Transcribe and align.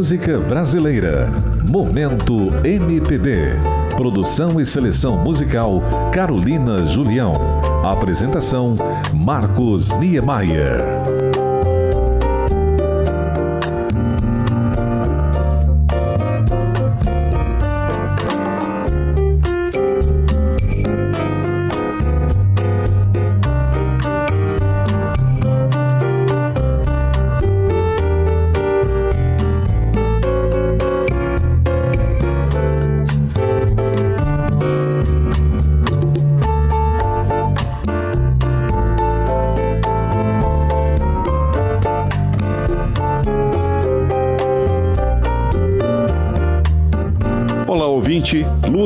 música 0.00 0.38
brasileira. 0.38 1.30
Momento 1.68 2.48
MPB. 2.64 3.60
Produção 3.98 4.58
e 4.58 4.64
seleção 4.64 5.18
musical 5.18 5.82
Carolina 6.10 6.86
Julião. 6.86 7.34
Apresentação 7.84 8.76
Marcos 9.12 9.90
Niemeyer. 9.98 11.19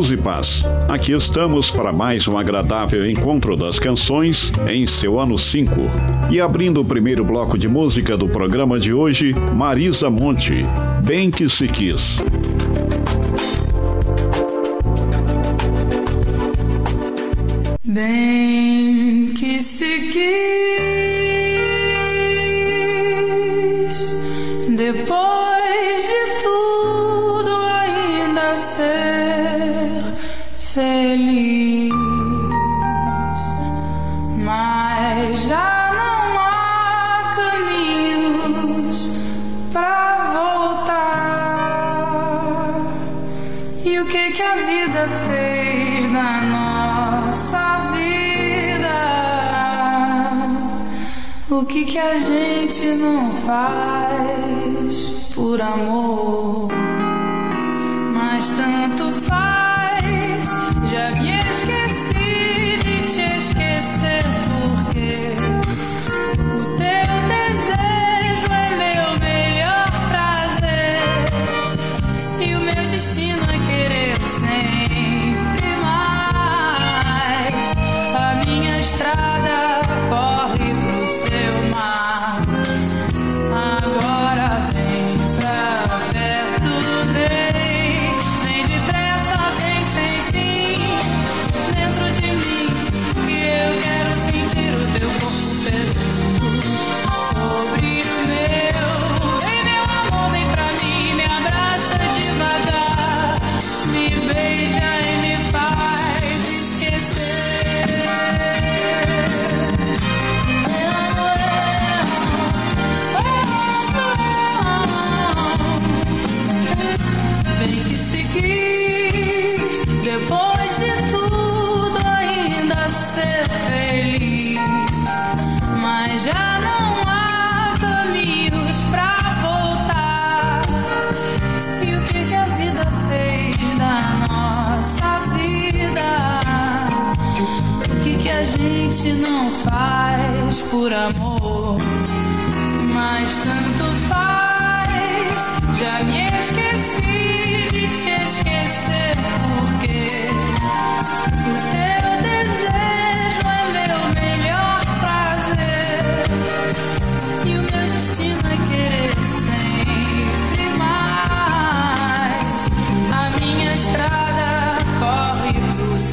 Deus 0.05 0.11
e 0.11 0.17
paz. 0.19 0.65
Aqui 0.87 1.13
estamos 1.13 1.71
para 1.71 1.91
mais 1.91 2.29
um 2.29 2.37
agradável 2.37 3.09
encontro 3.09 3.57
das 3.57 3.79
canções 3.79 4.53
em 4.69 4.87
seu 4.87 5.19
ano 5.19 5.39
5. 5.39 5.81
E 6.31 6.41
abrindo 6.41 6.83
o 6.83 6.85
primeiro 6.85 7.25
bloco 7.25 7.57
de 7.57 7.69
música 7.69 8.17
do 8.17 8.29
programa 8.29 8.79
de 8.79 8.93
hoje, 8.93 9.33
Marisa 9.55 10.11
Monte, 10.11 10.67
Bem 11.03 11.31
que 11.31 11.49
se 11.49 11.69
quis. 11.69 12.19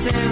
dancing 0.03 0.30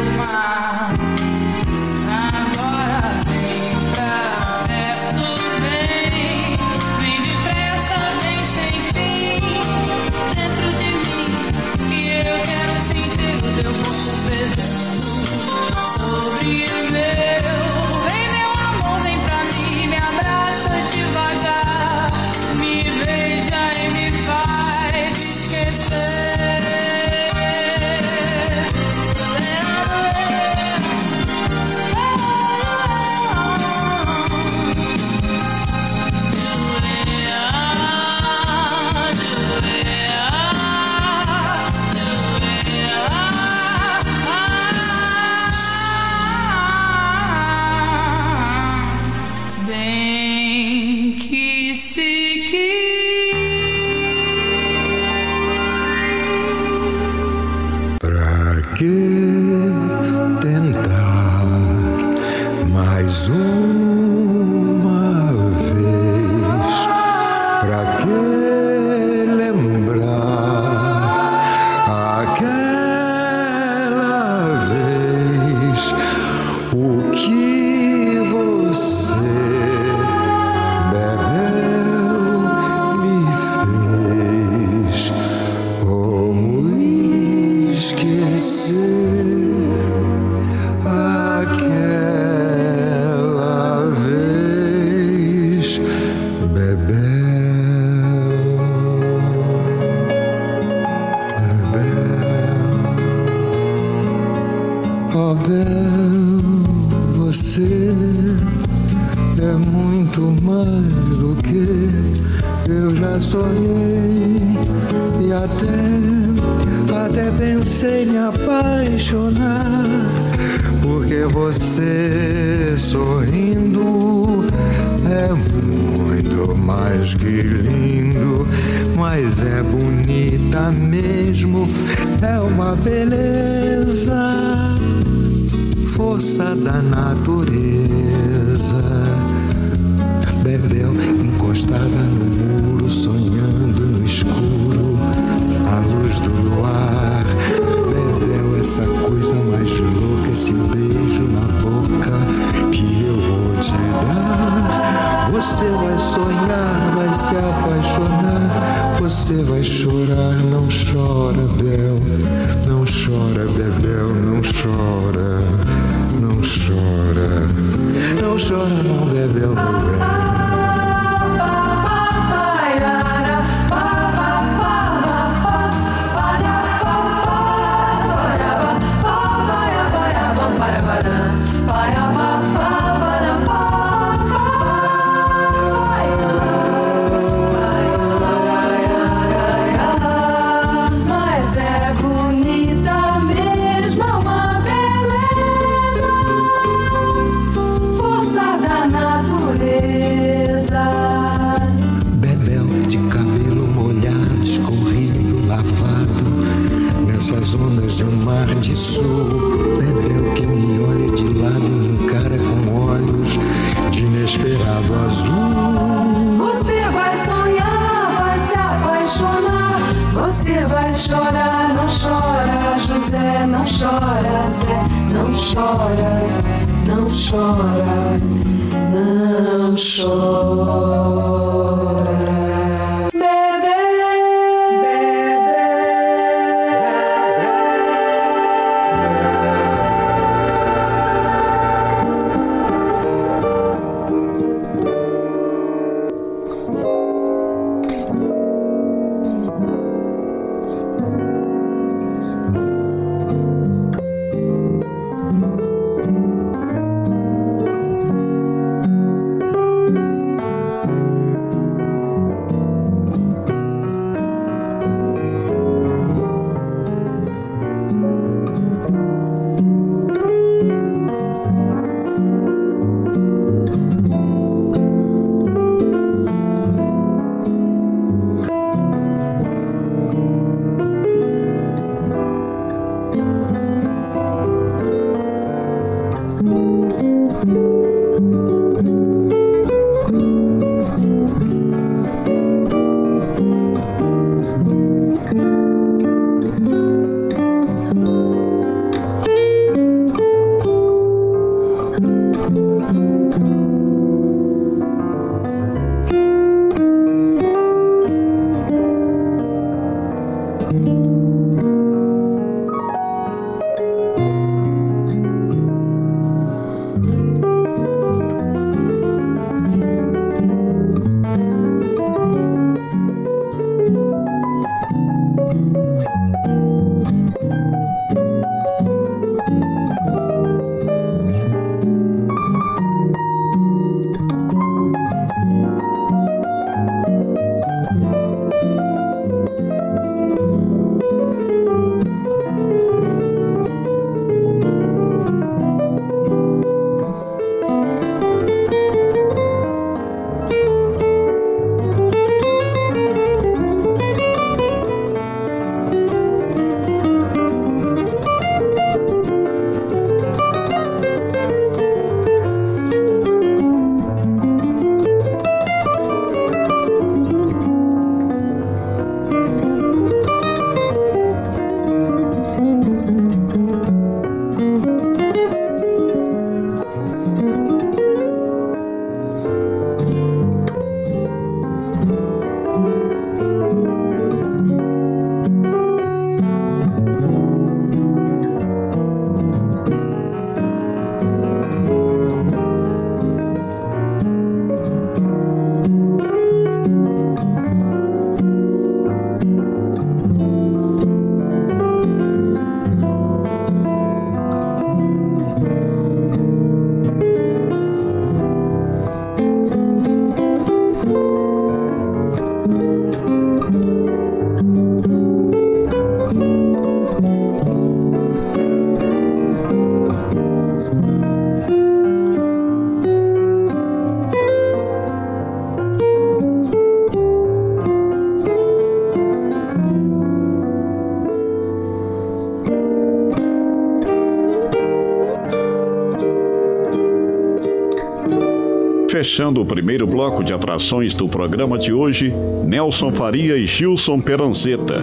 fechando 439.40 439.62
o 439.62 439.66
primeiro 439.66 440.06
bloco 440.06 440.44
de 440.44 440.52
atrações 440.52 441.16
do 441.16 441.30
programa 441.30 441.78
de 441.78 441.94
hoje, 441.94 442.30
Nelson 442.66 443.10
Faria 443.10 443.56
e 443.56 443.66
Gilson 443.66 444.20
Peranzeta. 444.20 445.02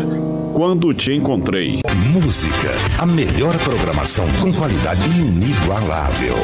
Quando 0.53 0.93
te 0.93 1.11
encontrei. 1.11 1.81
Música, 2.13 2.71
a 2.99 3.07
melhor 3.07 3.57
programação 3.57 4.27
com 4.43 4.53
qualidade 4.53 5.03
inigualável. 5.09 6.37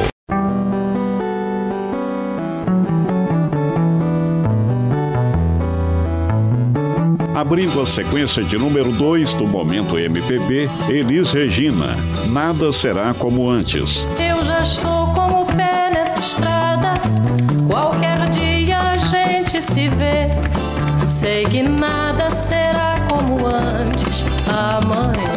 Abrindo 7.35 7.79
a 7.79 7.85
sequência 7.85 8.43
de 8.43 8.57
número 8.57 8.91
2 8.91 9.35
do 9.35 9.45
Momento 9.45 9.99
MPB, 9.99 10.67
Elis 10.89 11.31
Regina. 11.31 11.95
Nada 12.27 12.71
será 12.71 13.13
como 13.13 13.47
antes. 13.47 14.03
Eu 14.17 14.43
já 14.43 14.61
estou 14.61 15.13
com 15.13 15.43
o 15.43 15.45
pé 15.45 15.91
nessa 15.91 16.19
estrada. 16.19 16.63
Se. 19.63 20.29
Sei 21.07 21.45
que 21.45 21.63
nada 21.63 22.29
será 22.29 22.95
como 23.09 23.45
antes 23.47 24.25
amanhã. 24.47 25.33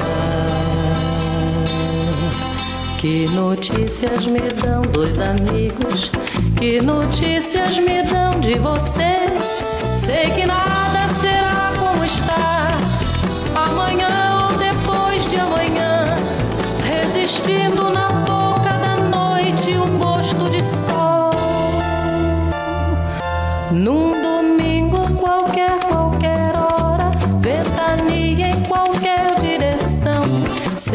Que 2.99 3.29
notícias 3.29 4.27
me 4.27 4.41
dão 4.41 4.83
dois 4.83 5.21
amigos? 5.21 6.11
Que 6.59 6.81
notícias 6.81 7.79
me 7.79 8.03
dão 8.03 8.41
de 8.41 8.55
você? 8.59 9.27
Sei 9.99 10.31
que 10.31 10.45
nada 10.45 10.86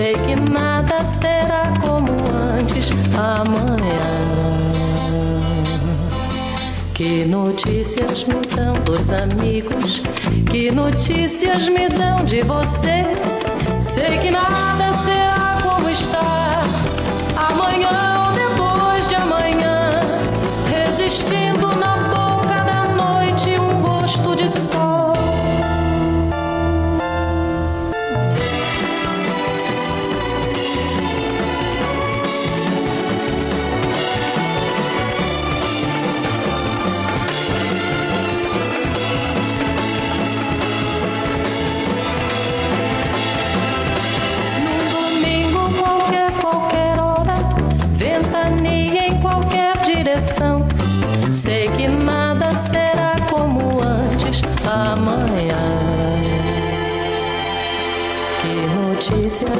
Sei 0.01 0.15
que 0.15 0.35
nada 0.35 1.03
será 1.03 1.71
como 1.79 2.11
antes 2.57 2.89
amanhã. 3.15 4.01
Que 6.95 7.23
notícias 7.25 8.23
me 8.23 8.41
dão 8.55 8.73
dois 8.83 9.13
amigos? 9.13 10.01
Que 10.49 10.71
notícias 10.71 11.69
me 11.69 11.87
dão 11.87 12.25
de 12.25 12.41
você? 12.41 13.03
Sei 13.79 14.17
que 14.17 14.31
nada 14.31 14.91
será 14.97 15.59
como 15.61 15.87
está 15.87 16.63
amanhã 17.35 18.10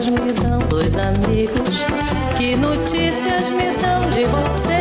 notícias 0.01 0.09
me 0.09 0.33
dão 0.33 0.59
dois 0.67 0.97
amigos? 0.97 1.69
Que 2.35 2.55
notícias 2.55 3.51
me 3.51 3.75
dão 3.77 4.09
de 4.09 4.25
você? 4.25 4.80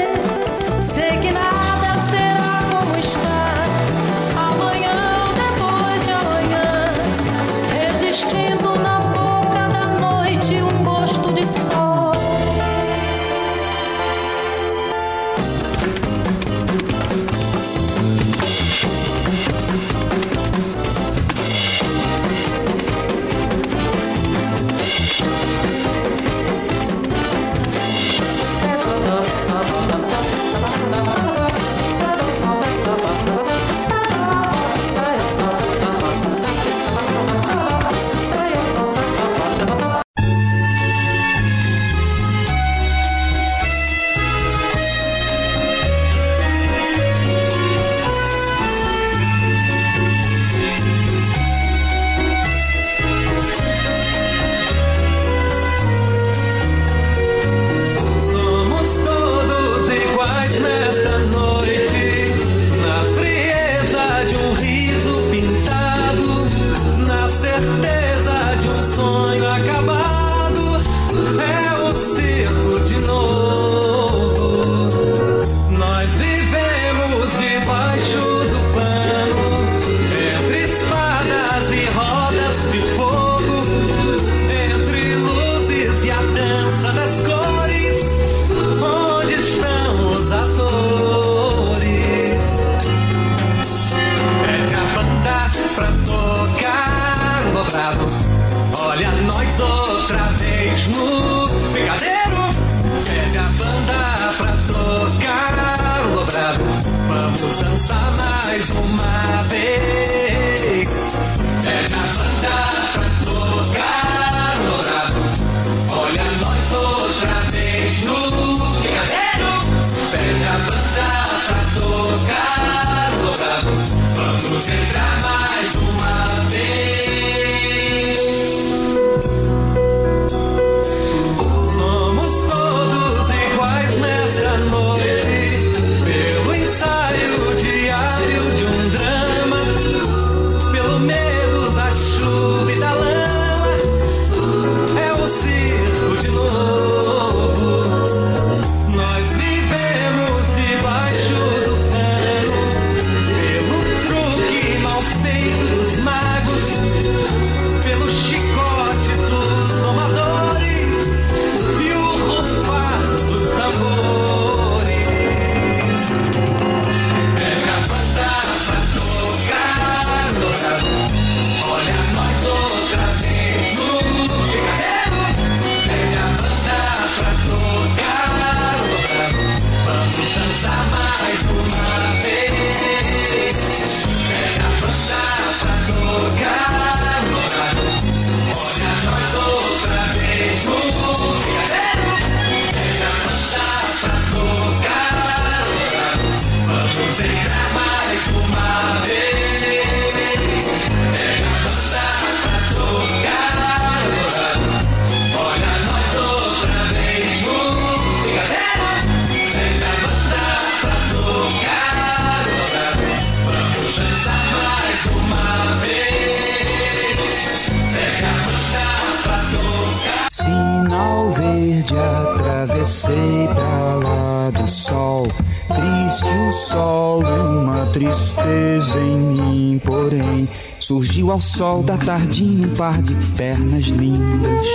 Ao 231.40 231.42
sol 231.42 231.82
da 231.82 231.96
tardinha 231.96 232.66
um 232.66 232.74
par 232.74 233.00
de 233.00 233.14
pernas 233.34 233.86
lindas, 233.86 234.66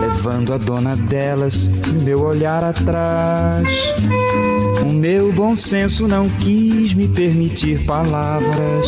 levando 0.00 0.52
a 0.52 0.58
dona 0.58 0.96
delas 0.96 1.68
meu 2.02 2.22
olhar 2.22 2.64
atrás. 2.64 3.68
O 4.84 4.92
meu 4.92 5.32
bom 5.32 5.56
senso 5.56 6.08
não 6.08 6.28
quis 6.28 6.92
me 6.94 7.06
permitir 7.06 7.84
palavras 7.84 8.84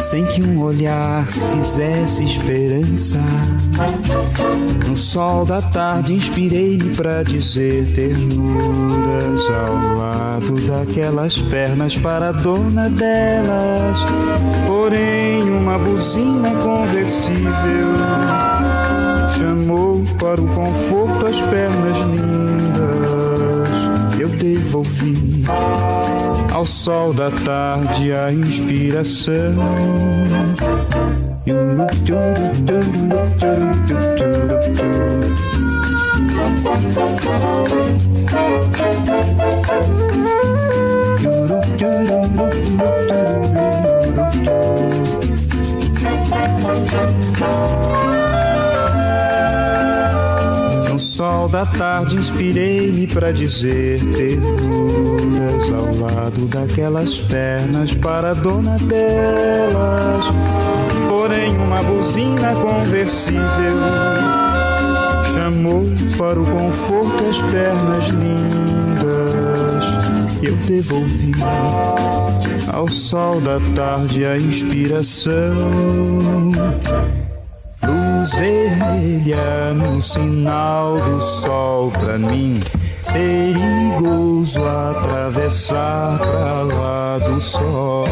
sem 0.00 0.24
que 0.24 0.42
um 0.42 0.62
olhar 0.62 1.28
se 1.30 1.40
fizesse 1.40 2.24
esperança. 2.24 3.18
No 4.86 4.96
sol 4.96 5.44
da 5.44 5.60
tarde 5.60 6.14
inspirei-me 6.14 6.94
pra 6.94 7.22
dizer 7.22 7.86
ternuras 7.94 9.42
ao 9.50 9.96
lado 9.96 10.56
daquelas 10.66 11.38
pernas 11.38 11.96
para 11.96 12.30
a 12.30 12.32
dona 12.32 12.88
delas. 12.88 13.98
Porém, 14.66 15.42
uma 15.42 15.78
buzina 15.78 16.50
conversível 16.62 17.48
chamou 19.38 20.04
para 20.18 20.40
o 20.40 20.48
conforto 20.48 21.26
as 21.26 21.40
pernas 21.42 21.98
lindas. 21.98 23.68
Eu 24.18 24.28
devolvi 24.30 25.44
ao 26.58 26.66
sol 26.66 27.12
da 27.12 27.30
tarde 27.30 28.12
a 28.12 28.32
inspiração. 28.32 29.54
Da 51.58 51.66
tarde 51.66 52.14
inspirei-me 52.14 53.08
pra 53.08 53.32
dizer 53.32 53.98
ternuras 54.12 55.72
ao 55.72 55.92
lado 55.96 56.46
daquelas 56.46 57.20
pernas 57.22 57.94
para 57.94 58.32
dona 58.32 58.76
delas. 58.76 60.24
Porém, 61.08 61.56
uma 61.58 61.82
buzina 61.82 62.54
conversível 62.54 63.42
chamou 65.34 65.84
para 66.16 66.40
o 66.40 66.46
conforto 66.46 67.26
as 67.26 67.42
pernas 67.42 68.06
lindas. 68.10 69.84
Eu 70.40 70.54
devolvi 70.58 71.32
ao 72.72 72.86
sol 72.86 73.40
da 73.40 73.58
tarde 73.74 74.24
a 74.24 74.36
inspiração. 74.36 75.34
Luz 77.82 78.32
vermelha 79.08 79.72
no 79.74 80.02
sinal 80.02 80.98
do 80.98 81.20
sol 81.22 81.90
pra 81.92 82.18
mim. 82.18 82.60
Perigoso 83.12 84.60
atravessar 84.64 86.18
pra 86.18 86.62
lá 86.62 87.18
do 87.18 87.40
sol. 87.40 88.07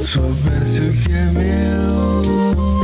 Azul 0.00 0.06
soubesse 0.06 0.82
o 0.82 0.92
que 0.92 1.12
é 1.12 1.24
meu. 1.26 2.79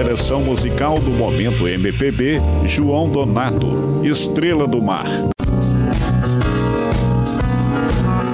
Seleção 0.00 0.40
musical 0.40 0.98
do 0.98 1.10
momento 1.10 1.68
MPB, 1.68 2.40
João 2.64 3.10
Donato, 3.10 4.00
Estrela 4.02 4.66
do 4.66 4.80
Mar. 4.80 5.04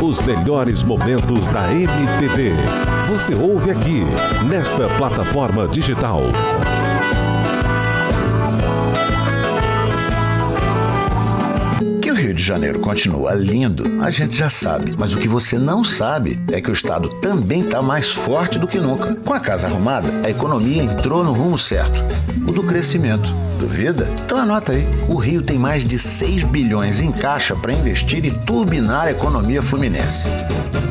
Os 0.01 0.21
melhores 0.21 0.85
momentos 0.85 1.45
da 1.49 1.69
MPB. 1.73 2.53
Você 3.09 3.35
ouve 3.35 3.73
aqui, 3.73 4.05
nesta 4.49 4.89
plataforma 4.91 5.67
digital. 5.67 6.23
Janeiro 12.47 12.79
continua 12.79 13.35
lindo, 13.35 14.01
a 14.01 14.09
gente 14.09 14.37
já 14.37 14.49
sabe. 14.49 14.95
Mas 14.97 15.13
o 15.13 15.19
que 15.19 15.27
você 15.27 15.59
não 15.59 15.83
sabe 15.83 16.39
é 16.53 16.61
que 16.61 16.71
o 16.71 16.73
estado 16.73 17.09
também 17.21 17.63
está 17.63 17.83
mais 17.83 18.13
forte 18.13 18.57
do 18.57 18.69
que 18.69 18.79
nunca. 18.79 19.17
Com 19.17 19.33
a 19.33 19.41
casa 19.41 19.67
arrumada, 19.67 20.09
a 20.25 20.31
economia 20.31 20.81
entrou 20.81 21.25
no 21.25 21.33
rumo 21.33 21.59
certo 21.59 22.05
o 22.49 22.53
do 22.53 22.63
crescimento. 22.63 23.35
Duvida? 23.59 24.07
Então 24.25 24.39
anota 24.39 24.71
aí. 24.73 24.87
O 25.09 25.17
Rio 25.17 25.43
tem 25.43 25.59
mais 25.59 25.83
de 25.83 25.99
6 25.99 26.45
bilhões 26.45 27.01
em 27.01 27.11
caixa 27.11 27.57
para 27.57 27.73
investir 27.73 28.25
e 28.25 28.31
turbinar 28.31 29.07
a 29.07 29.11
economia 29.11 29.61
fluminense. 29.61 30.29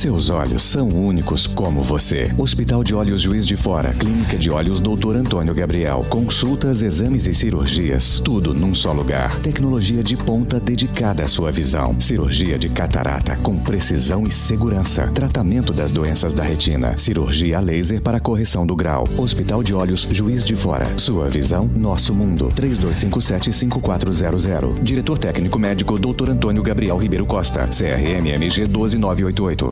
Seus 0.00 0.30
olhos 0.30 0.62
são 0.62 0.88
únicos 0.88 1.46
como 1.46 1.82
você. 1.82 2.32
Hospital 2.38 2.82
de 2.82 2.94
Olhos 2.94 3.20
Juiz 3.20 3.46
de 3.46 3.54
Fora, 3.54 3.92
Clínica 3.92 4.38
de 4.38 4.50
Olhos 4.50 4.80
Dr. 4.80 5.14
Antônio 5.14 5.54
Gabriel. 5.54 6.06
Consultas, 6.08 6.80
exames 6.80 7.26
e 7.26 7.34
cirurgias, 7.34 8.18
tudo 8.18 8.54
num 8.54 8.74
só 8.74 8.94
lugar. 8.94 9.38
Tecnologia 9.40 10.02
de 10.02 10.16
ponta 10.16 10.58
dedicada 10.58 11.24
à 11.24 11.28
sua 11.28 11.52
visão. 11.52 12.00
Cirurgia 12.00 12.58
de 12.58 12.70
catarata 12.70 13.36
com 13.42 13.58
precisão 13.58 14.26
e 14.26 14.30
segurança. 14.30 15.06
Tratamento 15.08 15.70
das 15.70 15.92
doenças 15.92 16.32
da 16.32 16.42
retina. 16.42 16.96
Cirurgia 16.96 17.58
a 17.58 17.60
laser 17.60 18.00
para 18.00 18.18
correção 18.18 18.66
do 18.66 18.74
grau. 18.74 19.06
Hospital 19.18 19.62
de 19.62 19.74
Olhos 19.74 20.08
Juiz 20.10 20.46
de 20.46 20.56
Fora. 20.56 20.86
Sua 20.96 21.28
visão, 21.28 21.70
nosso 21.76 22.14
mundo. 22.14 22.50
3257-5400. 22.56 24.82
Diretor 24.82 25.18
técnico 25.18 25.58
médico 25.58 25.98
Dr. 25.98 26.30
Antônio 26.30 26.62
Gabriel 26.62 26.96
Ribeiro 26.96 27.26
Costa. 27.26 27.68
CRMMG 27.68 28.66
12988. 28.66 29.68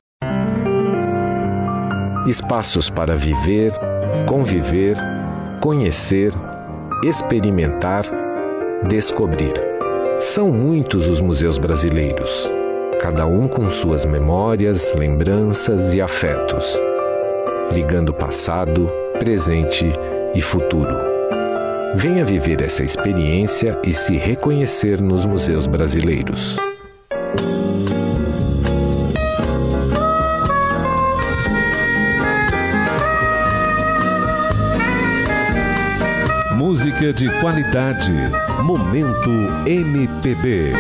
Espaços 2.29 2.91
para 2.91 3.17
viver, 3.17 3.73
conviver, 4.27 4.99
conhecer, 5.63 6.31
experimentar, 7.03 8.05
descobrir. 8.87 9.55
São 10.19 10.53
muitos 10.53 11.09
os 11.09 11.23
museus 11.23 11.57
brasileiros, 11.57 12.53
cada 13.01 13.25
um 13.25 13.49
com 13.49 13.71
suas 13.71 14.05
memórias, 14.05 14.93
lembranças 14.95 15.95
e 15.95 16.03
afetos, 16.03 16.79
ligando 17.73 18.13
passado, 18.13 18.93
presente 19.19 19.91
e 20.35 20.43
futuro. 20.43 20.95
Venha 21.95 22.27
viver 22.27 22.61
essa 22.61 22.85
experiência 22.85 23.81
e 23.83 23.95
se 23.95 24.19
reconhecer 24.19 25.01
nos 25.01 25.25
museus 25.25 25.67
brasileiros. 25.67 26.59
Música 36.79 37.13
de 37.13 37.29
qualidade. 37.41 38.15
Momento 38.63 39.31
MPB. 39.67 40.73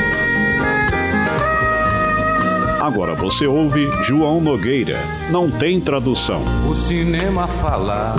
Agora 2.80 3.16
você 3.16 3.48
ouve 3.48 3.90
João 4.04 4.40
Nogueira. 4.40 4.96
Não 5.32 5.50
tem 5.50 5.80
tradução. 5.80 6.40
O 6.70 6.74
cinema 6.76 7.48
falar 7.48 8.14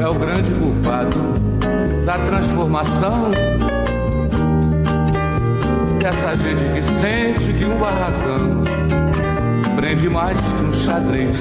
é 0.00 0.06
o 0.06 0.14
grande 0.14 0.52
culpado 0.52 1.18
da 2.06 2.16
transformação 2.18 3.32
dessa 5.98 6.36
gente 6.36 6.62
que 6.74 6.82
sente 7.00 7.58
que 7.58 7.64
um 7.64 7.76
barracão 7.76 8.62
prende 9.74 10.08
mais 10.08 10.40
que 10.40 10.64
um 10.64 10.72
xadrez. 10.72 11.36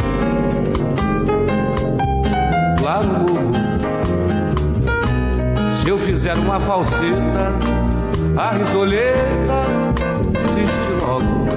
Lá 2.82 3.04
no 3.04 3.54
se 3.54 3.63
eu 5.90 5.98
fizer 5.98 6.38
uma 6.38 6.60
falseta, 6.62 7.52
a 8.38 8.52
risoleta 8.52 9.66
desiste 10.32 10.92
logo 11.02 11.48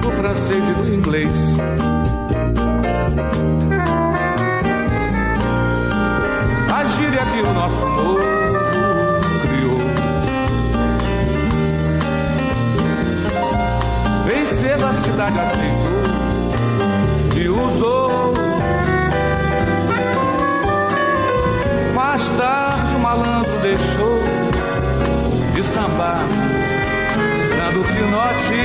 do 0.00 0.10
francês 0.10 0.64
e 0.68 0.72
do 0.72 0.92
inglês. 0.92 1.32
A 6.74 6.84
gíria 6.84 7.24
que 7.26 7.40
o 7.42 7.52
nosso 7.52 7.86
novo 7.86 8.20
criou. 9.42 9.78
Bem 14.26 14.46
cedo 14.46 14.84
a 14.84 14.92
cidade 14.94 15.38
aceitou 15.38 15.98
e 17.36 17.48
usou. 17.48 18.07
Mais 22.18 22.28
tarde 22.30 22.96
o 22.96 22.98
malandro 22.98 23.58
deixou 23.60 24.18
de 25.54 25.62
sambar, 25.62 26.26
dando 27.56 27.84
pinote 27.86 28.60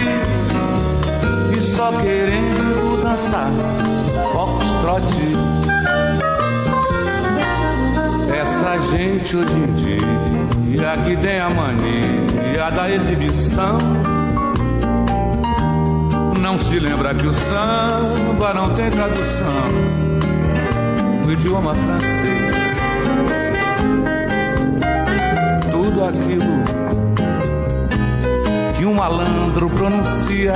e 1.55 1.61
só 1.61 1.91
querendo 1.91 3.03
dançar 3.03 3.51
foxtrot. 4.31 5.03
Essa 8.41 8.79
gente 8.89 9.37
hoje 9.37 9.55
em 9.55 9.73
dia 9.73 10.97
que 11.05 11.15
tem 11.17 11.39
a 11.39 11.49
mania 11.51 12.71
da 12.71 12.89
exibição 12.89 13.77
não 16.41 16.57
se 16.57 16.79
lembra 16.79 17.13
que 17.13 17.27
o 17.27 17.33
samba 17.35 18.51
não 18.55 18.73
tem 18.73 18.89
tradução 18.89 19.69
no 21.23 21.31
idioma 21.31 21.75
francês. 21.75 22.62
Tudo 25.93 26.06
aquilo 26.06 26.63
que 28.75 28.84
um 28.84 28.95
malandro 28.95 29.69
pronuncia 29.69 30.53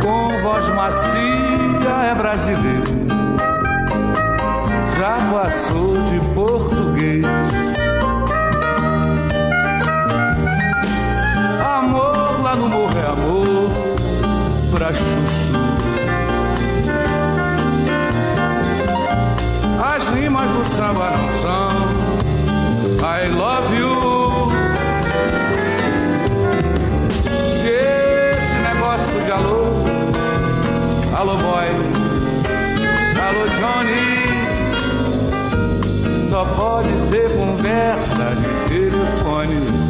com 0.00 0.28
voz 0.44 0.68
macia 0.68 1.90
é 2.08 2.14
brasileiro. 2.14 2.84
Já 4.96 5.18
passou 5.32 6.00
de 6.04 6.20
português. 6.36 7.24
Amor 11.60 12.40
lá 12.40 12.54
no 12.54 12.68
morro 12.68 12.96
é 12.96 13.06
amor 13.10 13.70
pra 14.70 14.92
chuchu. 14.92 15.58
As 19.82 20.08
rimas 20.10 20.48
do 20.48 20.64
samba 20.76 21.10
não 21.10 21.28
são 21.42 22.08
I 23.00 23.26
love 23.26 23.76
you. 23.76 23.87
Johnny, 33.58 33.90
só 36.30 36.44
pode 36.44 36.96
ser 37.08 37.28
conversa 37.36 38.36
de 38.36 38.68
telefone. 38.68 39.87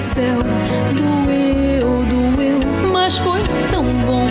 céu. 0.00 0.38
Doeu, 0.96 2.04
doeu, 2.06 2.58
mas 2.92 3.18
foi 3.18 3.40
tão 3.70 3.84
bom. 4.06 4.26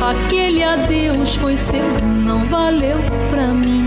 Aquele 0.00 0.62
adeus 0.62 1.36
foi 1.36 1.56
seu, 1.56 1.84
não 2.24 2.46
valeu 2.46 2.98
pra 3.30 3.48
mim, 3.48 3.86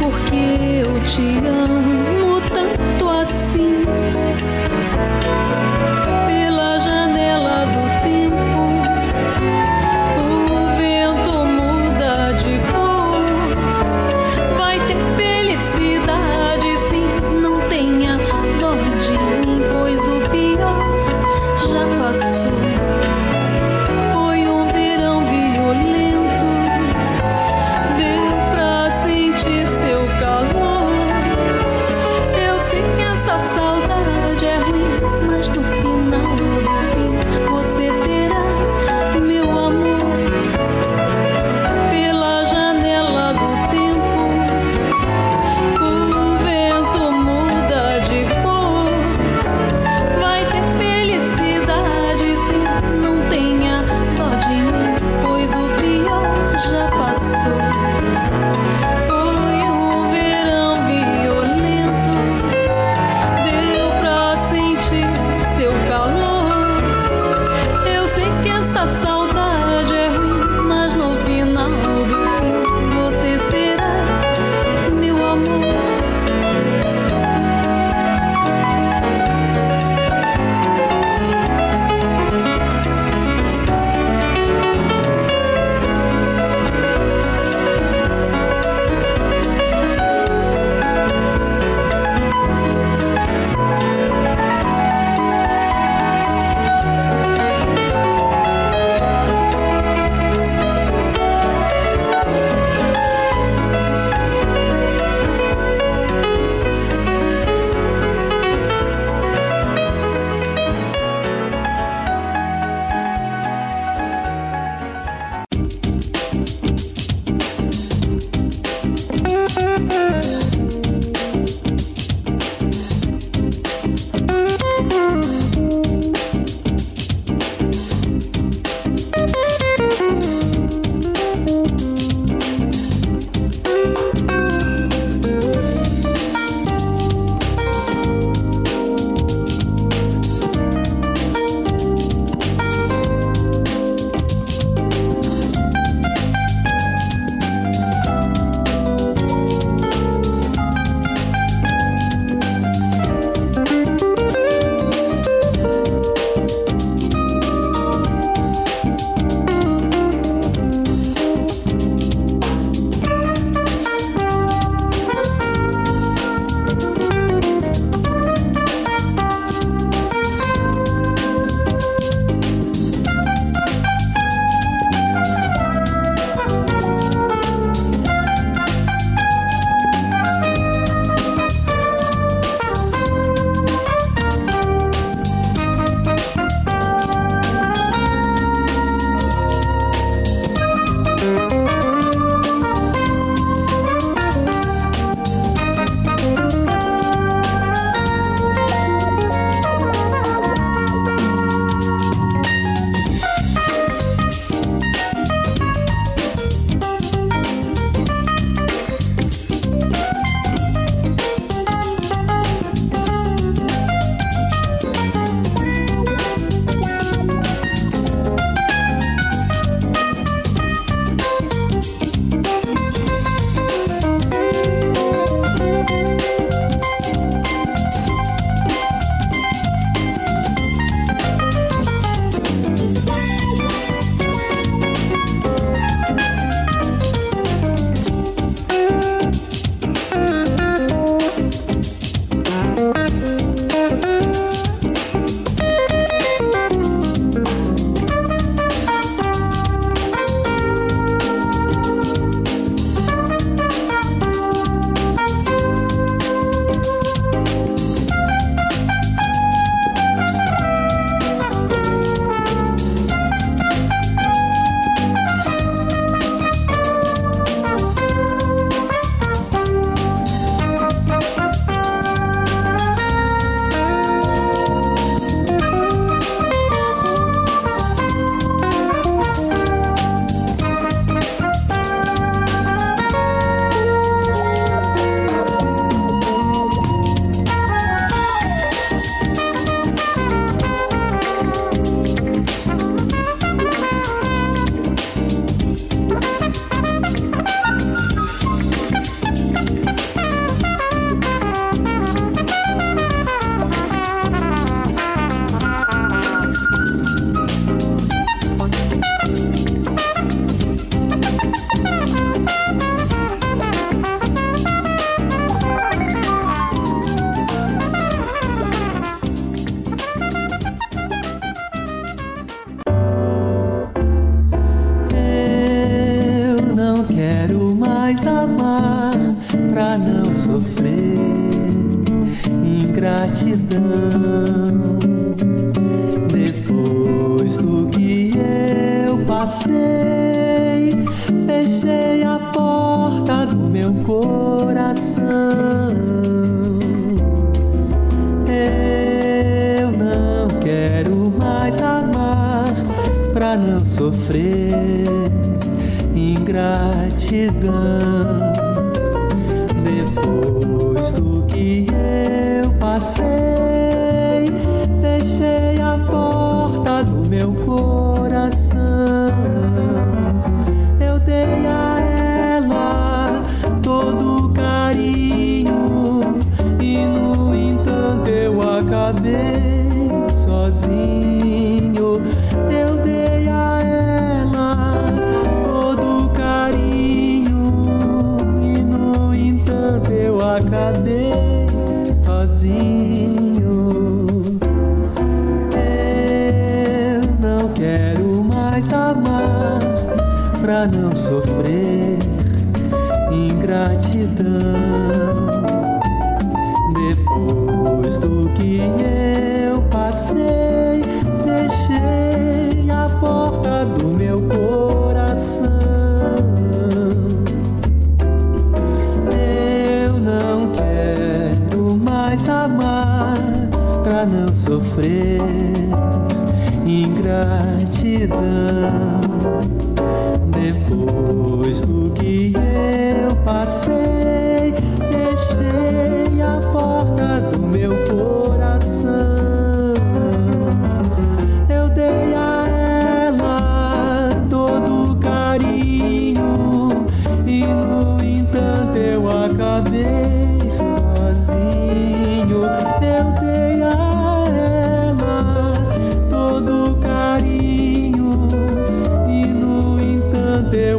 porque 0.00 0.84
eu 0.86 1.02
te 1.02 1.38
amo. 1.46 1.91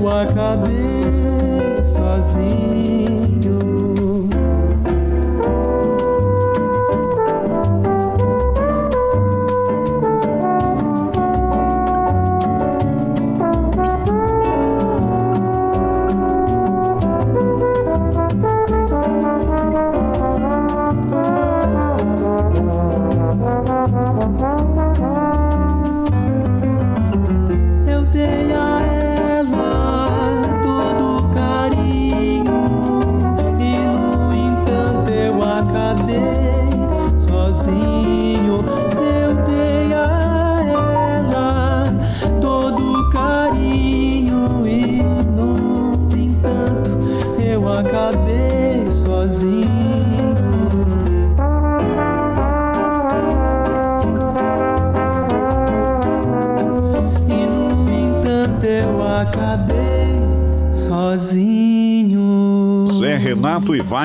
Eu 0.03 0.09
acabei 0.09 1.83
sozinho. 1.83 3.72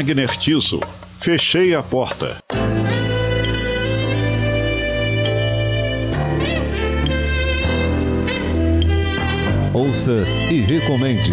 Wagner 0.09 0.39
Tiso. 0.39 0.81
Fechei 1.21 1.75
a 1.75 1.83
porta. 1.83 2.39
Ouça 9.75 10.25
e 10.51 10.63
recomende. 10.63 11.33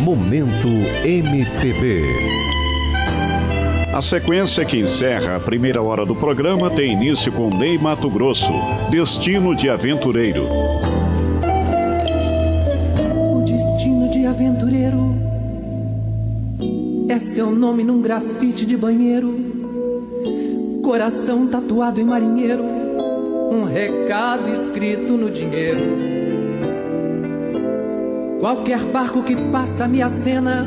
Momento 0.00 0.68
MPB. 1.04 2.02
A 3.92 4.00
sequência 4.00 4.64
que 4.64 4.78
encerra 4.78 5.36
a 5.36 5.40
primeira 5.40 5.82
hora 5.82 6.06
do 6.06 6.16
programa 6.16 6.70
tem 6.70 6.94
início 6.94 7.30
com 7.30 7.50
Ney 7.50 7.76
Mato 7.76 8.08
Grosso, 8.08 8.52
Destino 8.90 9.54
de 9.54 9.68
Aventureiro. 9.68 10.83
Seu 17.34 17.50
nome 17.50 17.82
num 17.82 18.00
grafite 18.00 18.64
de 18.64 18.76
banheiro. 18.76 19.34
Coração 20.84 21.48
tatuado 21.48 22.00
em 22.00 22.04
marinheiro, 22.04 22.62
um 23.50 23.64
recado 23.64 24.48
escrito 24.48 25.14
no 25.14 25.28
dinheiro. 25.28 25.80
Qualquer 28.38 28.78
barco 28.84 29.24
que 29.24 29.34
passa 29.50 29.88
me 29.88 30.00
acena 30.00 30.64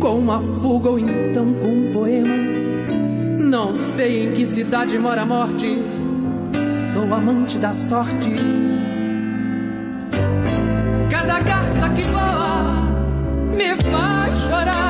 com 0.00 0.16
uma 0.16 0.38
fuga 0.38 0.90
ou 0.90 0.98
então 1.00 1.52
com 1.54 1.68
um 1.68 1.92
poema. 1.92 2.36
Não 3.40 3.74
sei 3.74 4.28
em 4.28 4.34
que 4.34 4.46
cidade 4.46 4.96
mora 4.96 5.22
a 5.22 5.26
morte, 5.26 5.76
sou 6.94 7.12
amante 7.12 7.58
da 7.58 7.72
sorte. 7.72 8.30
Cada 11.10 11.40
garça 11.40 11.88
que 11.96 12.02
voa 12.02 12.92
me 13.56 13.74
faz 13.90 14.38
chorar. 14.38 14.81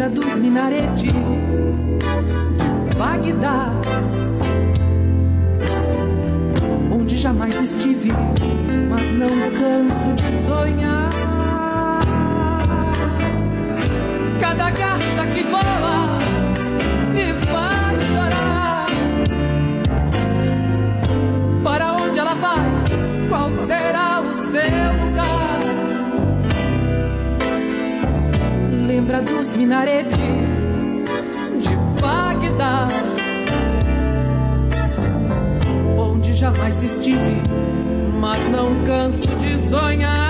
Lembra 0.00 0.16
dos 0.18 0.36
minaretes 0.36 1.12
de 1.12 1.12
Bagdá, 2.96 3.68
onde 6.90 7.18
jamais 7.18 7.54
estive, 7.60 8.10
mas 8.88 9.10
não 9.10 9.28
canso 9.28 10.14
de 10.16 10.48
sonhar. 10.48 11.10
Cada 14.40 14.70
garça 14.70 15.26
que 15.34 15.42
voa 15.42 16.18
me 17.12 17.34
faz 17.44 18.02
chorar. 18.04 18.29
Lembra 29.10 29.22
dos 29.22 29.48
minaretes 29.56 30.16
de 31.60 32.00
Bagdá, 32.00 32.86
onde 35.98 36.32
jamais 36.32 36.80
estive, 36.80 37.42
mas 38.20 38.38
não 38.50 38.72
canso 38.86 39.26
de 39.38 39.68
sonhar. 39.68 40.29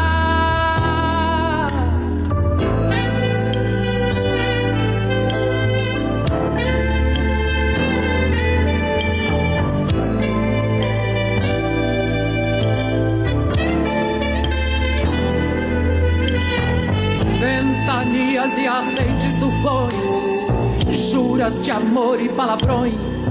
De 21.63 21.71
amor 21.71 22.21
e 22.21 22.29
palavrões, 22.29 23.27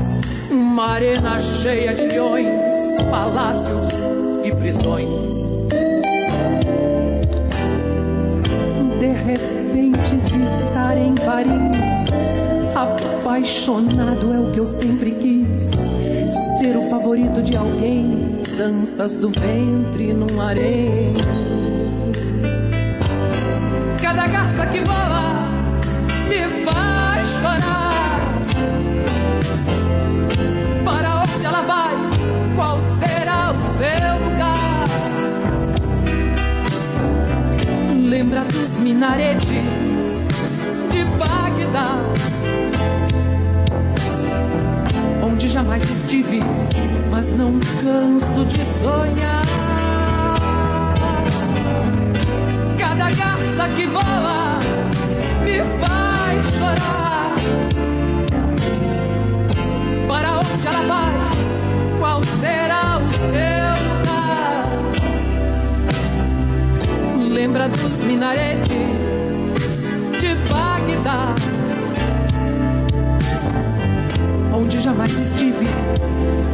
uma 0.52 0.86
arena 0.92 1.40
cheia 1.40 1.94
de 1.94 2.02
leões, 2.04 2.48
palácios 3.10 3.94
e 4.44 4.52
prisões. 4.54 5.34
De 9.00 9.12
repente, 9.14 10.20
se 10.20 10.44
estar 10.44 10.98
em 10.98 11.16
Paris, 11.16 12.10
apaixonado 12.76 14.34
é 14.34 14.40
o 14.40 14.52
que 14.52 14.60
eu 14.60 14.68
sempre 14.68 15.12
quis, 15.12 15.70
ser 16.60 16.78
o 16.78 16.90
favorito 16.90 17.42
de 17.42 17.56
alguém, 17.56 18.42
danças 18.58 19.16
do 19.16 19.30
ventre 19.30 20.14
num 20.14 20.42
harém. 20.42 21.14
Lembra 38.30 38.46
dos 38.46 38.78
minaretes 38.78 39.50
de 40.92 41.04
Bagdá, 41.18 41.96
onde 45.24 45.48
jamais 45.48 45.82
estive, 45.84 46.44
mas 47.10 47.28
não 47.36 47.54
canso 47.82 48.46
de 48.46 48.64
sonhar. 48.84 49.42
Cada 52.78 53.06
garça 53.06 53.70
que 53.76 53.88
voa 53.88 54.60
me 55.44 55.64
faz 55.80 56.54
chorar. 56.54 57.34
Para 60.08 60.34
onde 60.34 60.68
ela 60.68 60.82
vai? 60.88 62.00
Qual 62.00 62.24
será 62.24 62.89
lembra 67.40 67.70
dos 67.70 67.96
minaretes 68.04 68.68
de 70.20 70.36
Bagdá, 70.52 71.34
onde 74.54 74.78
jamais 74.78 75.14
estive, 75.18 75.66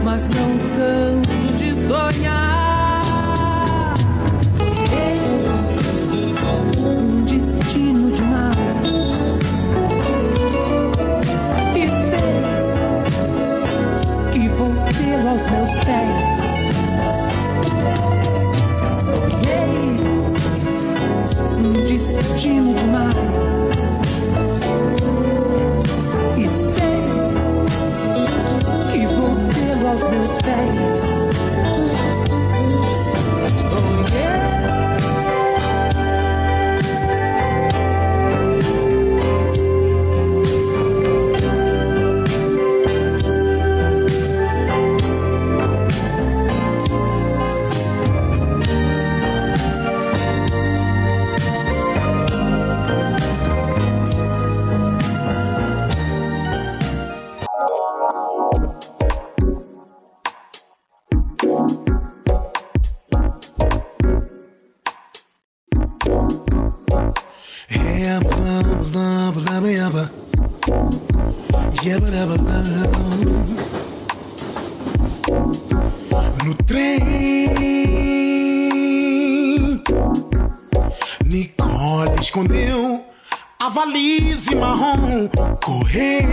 mas 0.04 0.26
não 0.26 0.60
canso 0.78 1.54
de 1.58 1.74
sonhar. 1.88 3.02
Um 6.78 7.26
destino 7.26 8.12
de 8.12 8.22
mar. 8.22 8.54
E 11.76 11.90
sei 11.90 12.44
que 14.34 14.50
vou 14.50 14.72
tê-lo 14.96 15.30
aos 15.30 15.50
meus 15.50 15.84
pés. 15.84 16.15
destino 22.36 22.74
de 22.74 22.84
mar. 22.88 23.15
e 84.52 84.56
marrom 84.56 85.30
correu. 85.64 86.26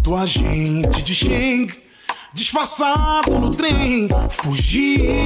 Do 0.00 0.16
agente 0.16 1.02
de 1.02 1.14
Xing, 1.14 1.68
disfarçado 2.32 3.38
no 3.38 3.50
trem, 3.50 4.08
fugiu. 4.30 5.17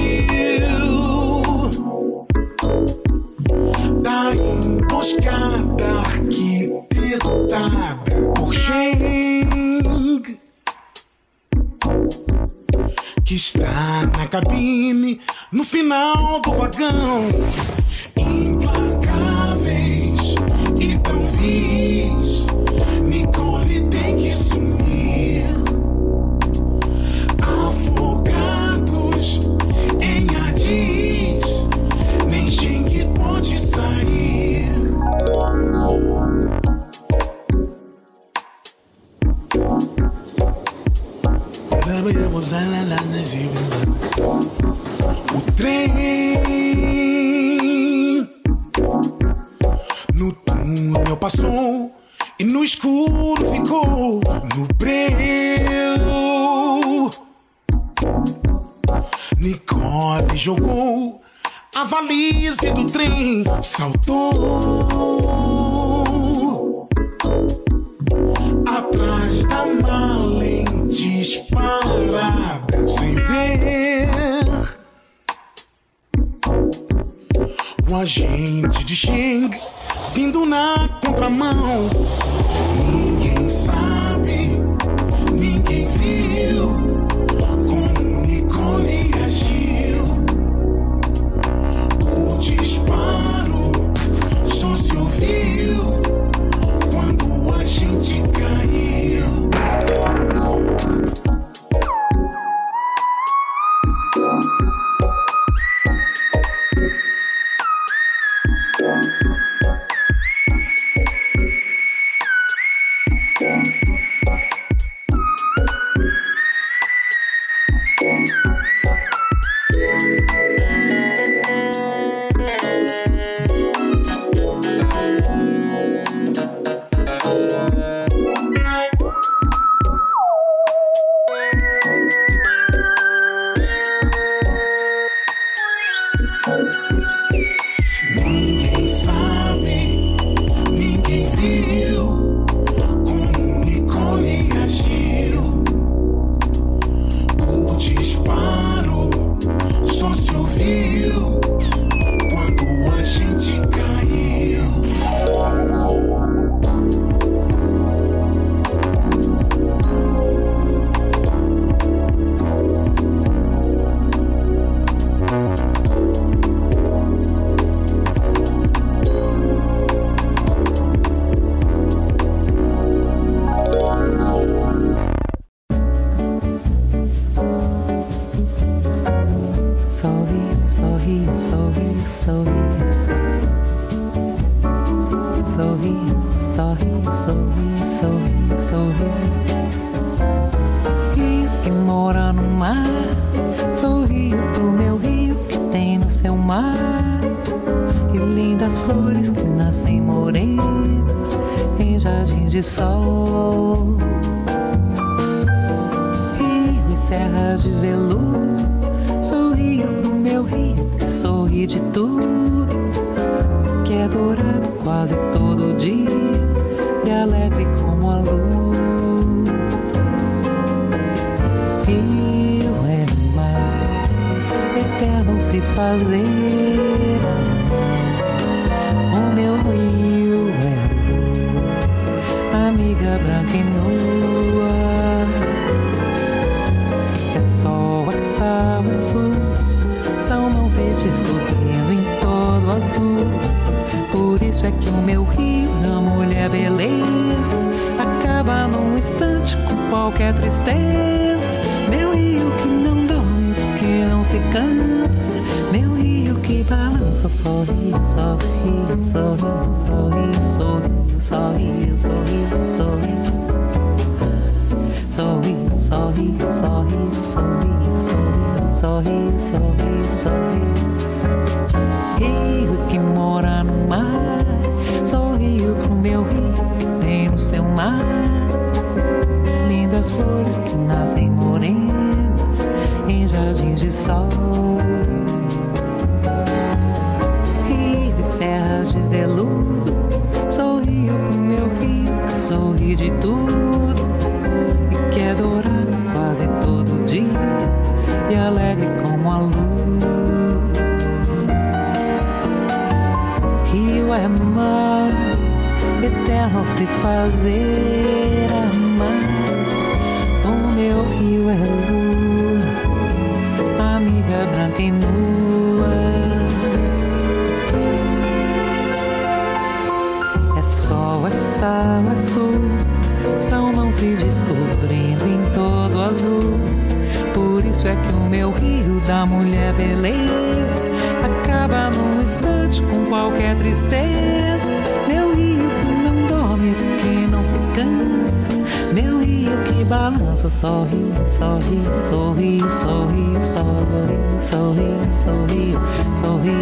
sorry, 339.83 339.85
balança, 339.85 340.51
sorri, 340.51 341.13
sorri, 341.39 341.81
sorri, 342.09 342.61
sorri, 342.71 343.43
sorri, 343.43 344.13
sorri, 344.41 344.91
sorri, 345.21 345.23
sorri. 345.23 345.73
sorri. 346.21 346.53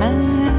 Ah. 0.00 0.51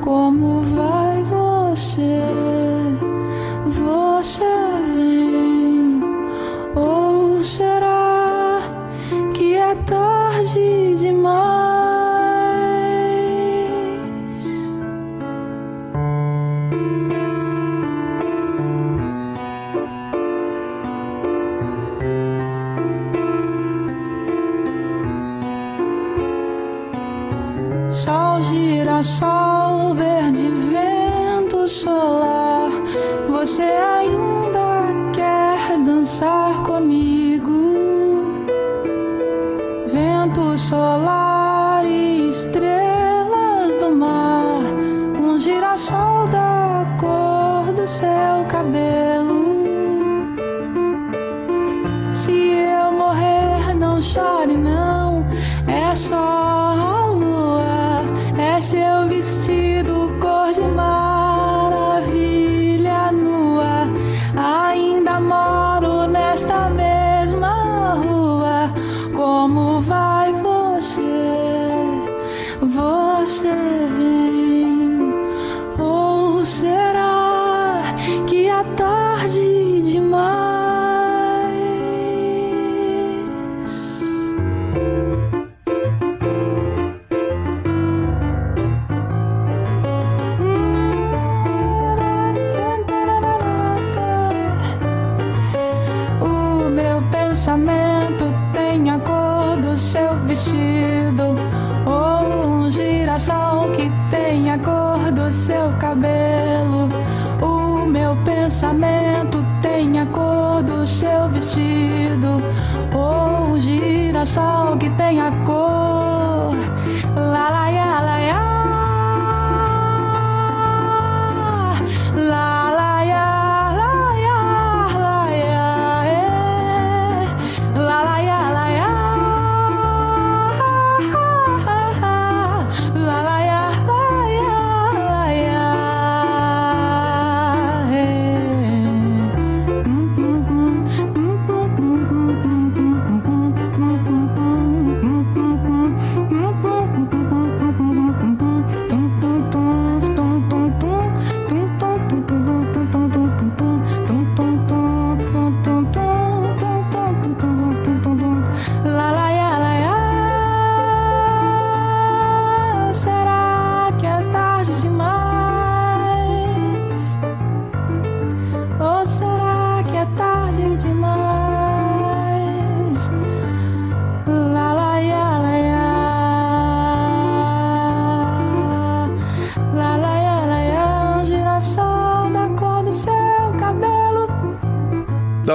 Como 0.00 0.62
vai 0.62 1.22
você? 1.24 2.29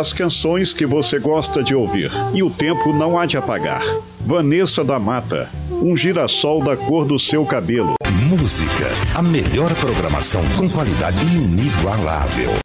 as 0.06 0.14
canções 0.14 0.72
que 0.72 0.86
você 0.86 1.18
gosta 1.18 1.64
de 1.64 1.74
ouvir. 1.74 2.12
E 2.32 2.44
o 2.44 2.50
tempo 2.52 2.94
não 2.94 3.18
há 3.18 3.26
de 3.26 3.38
apagar. 3.38 3.82
Vanessa 4.20 4.84
da 4.84 5.00
Mata, 5.00 5.50
um 5.72 5.98
girassol 5.98 6.64
da 6.64 6.78
cor 6.78 7.06
do 7.06 7.20
seu 7.20 7.44
cabelo. 7.44 7.96
Música, 8.30 8.88
a 9.16 9.24
melhor 9.24 9.74
programação 9.74 10.44
com 10.56 10.70
qualidade 10.70 11.20
inigualável. 11.26 12.65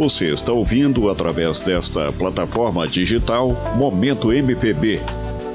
Você 0.00 0.32
está 0.32 0.50
ouvindo 0.50 1.10
através 1.10 1.60
desta 1.60 2.10
plataforma 2.10 2.88
digital 2.88 3.50
Momento 3.76 4.32
MPB, 4.32 4.98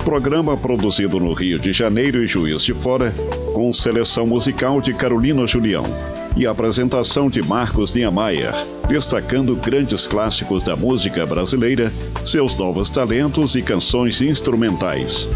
programa 0.04 0.56
produzido 0.56 1.20
no 1.20 1.34
Rio 1.34 1.58
de 1.58 1.74
Janeiro 1.74 2.24
e 2.24 2.28
Juiz 2.28 2.62
de 2.62 2.72
Fora, 2.72 3.12
com 3.56 3.74
seleção 3.74 4.28
musical 4.28 4.80
de 4.80 4.93
Carolina 4.93 5.48
Julião 5.48 5.84
e 6.38 6.46
apresentação 6.46 7.28
de 7.28 7.41
Marcos 7.41 7.91
Niemeyer, 7.91 8.54
destacando 8.88 9.56
grandes 9.56 10.06
clássicos 10.06 10.62
da 10.62 10.76
música 10.76 11.26
brasileira, 11.26 11.91
seus 12.24 12.56
novos 12.56 12.91
talentos 12.91 13.56
e 13.56 13.64
canções 13.64 14.22
instrumentais. 14.22 15.28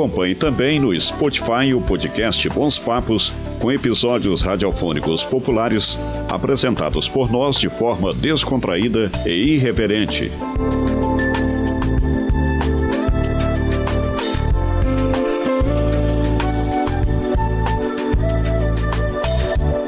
Acompanhe 0.00 0.34
também 0.34 0.80
no 0.80 0.98
Spotify 0.98 1.74
o 1.76 1.80
podcast 1.82 2.48
Bons 2.48 2.78
Papos, 2.78 3.34
com 3.58 3.70
episódios 3.70 4.40
radiofônicos 4.40 5.22
populares 5.24 5.98
apresentados 6.26 7.06
por 7.06 7.30
nós 7.30 7.56
de 7.56 7.68
forma 7.68 8.14
descontraída 8.14 9.12
e 9.26 9.56
irreverente. 9.56 10.32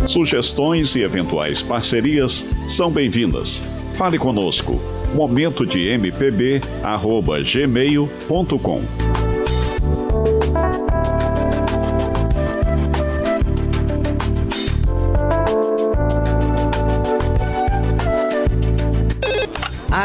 Sugestões 0.06 0.94
e 0.94 1.00
eventuais 1.00 1.62
parcerias 1.62 2.44
são 2.68 2.90
bem-vindas. 2.90 3.62
Fale 3.94 4.18
conosco. 4.18 4.78
Momento 5.14 5.64
de 5.64 5.88
MPB, 5.88 6.60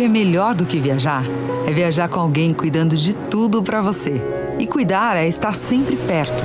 Que 0.00 0.04
é 0.04 0.08
melhor 0.08 0.54
do 0.54 0.64
que 0.64 0.80
viajar? 0.80 1.22
É 1.66 1.72
viajar 1.72 2.08
com 2.08 2.18
alguém 2.18 2.54
cuidando 2.54 2.96
de 2.96 3.12
tudo 3.12 3.62
para 3.62 3.82
você. 3.82 4.22
E 4.58 4.66
cuidar 4.66 5.14
é 5.14 5.28
estar 5.28 5.54
sempre 5.54 5.94
perto. 5.94 6.42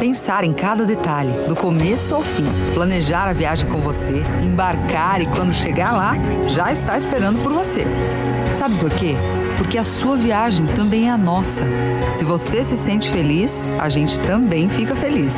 Pensar 0.00 0.42
em 0.42 0.54
cada 0.54 0.86
detalhe, 0.86 1.30
do 1.46 1.54
começo 1.54 2.14
ao 2.14 2.22
fim. 2.22 2.46
Planejar 2.72 3.28
a 3.28 3.34
viagem 3.34 3.68
com 3.68 3.78
você, 3.78 4.22
embarcar 4.42 5.20
e 5.20 5.26
quando 5.26 5.52
chegar 5.52 5.92
lá, 5.92 6.14
já 6.48 6.72
está 6.72 6.96
esperando 6.96 7.40
por 7.40 7.52
você. 7.52 7.84
Sabe 8.54 8.78
por 8.78 8.88
quê? 8.88 9.14
Porque 9.56 9.78
a 9.78 9.84
sua 9.84 10.16
viagem 10.16 10.66
também 10.66 11.08
é 11.08 11.10
a 11.10 11.16
nossa. 11.16 11.62
Se 12.14 12.24
você 12.24 12.62
se 12.62 12.76
sente 12.76 13.10
feliz, 13.10 13.70
a 13.78 13.88
gente 13.88 14.20
também 14.20 14.68
fica 14.68 14.94
feliz. 14.94 15.34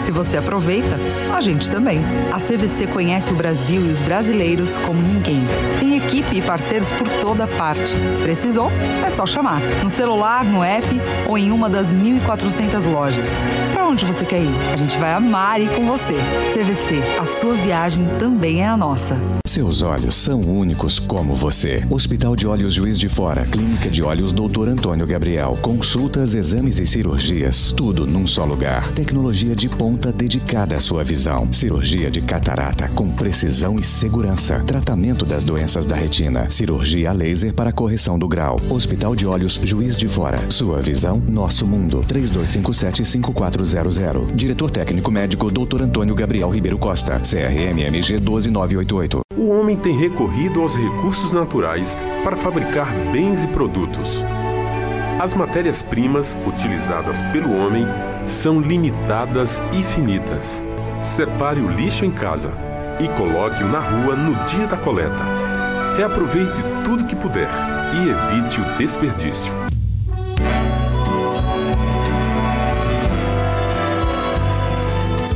Se 0.00 0.10
você 0.10 0.36
aproveita, 0.36 0.98
a 1.34 1.40
gente 1.40 1.70
também. 1.70 2.00
A 2.32 2.38
CVC 2.38 2.86
conhece 2.86 3.30
o 3.30 3.34
Brasil 3.34 3.84
e 3.84 3.90
os 3.90 4.00
brasileiros 4.00 4.78
como 4.78 5.00
ninguém. 5.00 5.40
Tem 5.78 5.96
equipe 5.96 6.36
e 6.36 6.42
parceiros 6.42 6.90
por 6.90 7.08
toda 7.20 7.46
parte. 7.46 7.96
Precisou? 8.22 8.70
É 9.04 9.10
só 9.10 9.26
chamar. 9.26 9.60
No 9.82 9.90
celular, 9.90 10.44
no 10.44 10.62
app 10.62 10.86
ou 11.26 11.36
em 11.36 11.50
uma 11.50 11.68
das 11.68 11.92
1.400 11.92 12.84
lojas. 12.90 13.28
Para 13.72 13.86
onde 13.86 14.04
você 14.04 14.24
quer 14.24 14.40
ir? 14.40 14.72
A 14.72 14.76
gente 14.76 14.96
vai 14.98 15.12
amar 15.12 15.60
ir 15.60 15.68
com 15.74 15.86
você. 15.86 16.14
CVC, 16.52 17.02
a 17.20 17.24
sua 17.24 17.54
viagem 17.54 18.06
também 18.18 18.62
é 18.62 18.68
a 18.68 18.76
nossa. 18.76 19.37
Seus 19.48 19.80
olhos 19.80 20.14
são 20.14 20.42
únicos 20.42 20.98
como 20.98 21.34
você. 21.34 21.82
Hospital 21.88 22.36
de 22.36 22.46
Olhos 22.46 22.74
Juiz 22.74 22.98
de 22.98 23.08
Fora, 23.08 23.46
Clínica 23.46 23.88
de 23.88 24.02
Olhos 24.02 24.30
Dr. 24.30 24.68
Antônio 24.68 25.06
Gabriel. 25.06 25.58
Consultas, 25.62 26.34
exames 26.34 26.78
e 26.78 26.86
cirurgias, 26.86 27.72
tudo 27.72 28.06
num 28.06 28.26
só 28.26 28.44
lugar. 28.44 28.92
Tecnologia 28.92 29.56
de 29.56 29.66
ponta 29.66 30.12
dedicada 30.12 30.76
à 30.76 30.80
sua 30.80 31.02
visão. 31.02 31.50
Cirurgia 31.50 32.10
de 32.10 32.20
catarata 32.20 32.90
com 32.90 33.10
precisão 33.10 33.78
e 33.78 33.82
segurança. 33.82 34.62
Tratamento 34.66 35.24
das 35.24 35.44
doenças 35.44 35.86
da 35.86 35.96
retina. 35.96 36.50
Cirurgia 36.50 37.10
laser 37.12 37.54
para 37.54 37.72
correção 37.72 38.18
do 38.18 38.28
grau. 38.28 38.60
Hospital 38.68 39.16
de 39.16 39.26
Olhos 39.26 39.58
Juiz 39.62 39.96
de 39.96 40.08
Fora. 40.08 40.38
Sua 40.50 40.82
visão, 40.82 41.22
nosso 41.26 41.66
mundo. 41.66 42.04
3257-5400. 42.06 44.34
Diretor 44.34 44.70
técnico 44.70 45.10
médico 45.10 45.50
Dr. 45.50 45.84
Antônio 45.84 46.14
Gabriel 46.14 46.50
Ribeiro 46.50 46.76
Costa. 46.76 47.18
CRMMG 47.20 48.18
12988. 48.18 49.22
O 49.38 49.50
homem 49.50 49.76
tem 49.76 49.96
recorrido 49.96 50.60
aos 50.60 50.74
recursos 50.74 51.32
naturais 51.32 51.96
para 52.24 52.36
fabricar 52.36 52.92
bens 53.12 53.44
e 53.44 53.46
produtos. 53.48 54.24
As 55.20 55.32
matérias-primas 55.32 56.36
utilizadas 56.44 57.22
pelo 57.30 57.56
homem 57.56 57.86
são 58.26 58.60
limitadas 58.60 59.62
e 59.72 59.84
finitas. 59.84 60.64
Separe 61.00 61.60
o 61.60 61.70
lixo 61.70 62.04
em 62.04 62.10
casa 62.10 62.50
e 62.98 63.06
coloque-o 63.16 63.68
na 63.68 63.78
rua 63.78 64.16
no 64.16 64.44
dia 64.44 64.66
da 64.66 64.76
coleta. 64.76 65.24
Reaproveite 65.96 66.60
tudo 66.84 67.06
que 67.06 67.14
puder 67.14 67.48
e 67.94 68.08
evite 68.10 68.60
o 68.60 68.76
desperdício. 68.76 69.67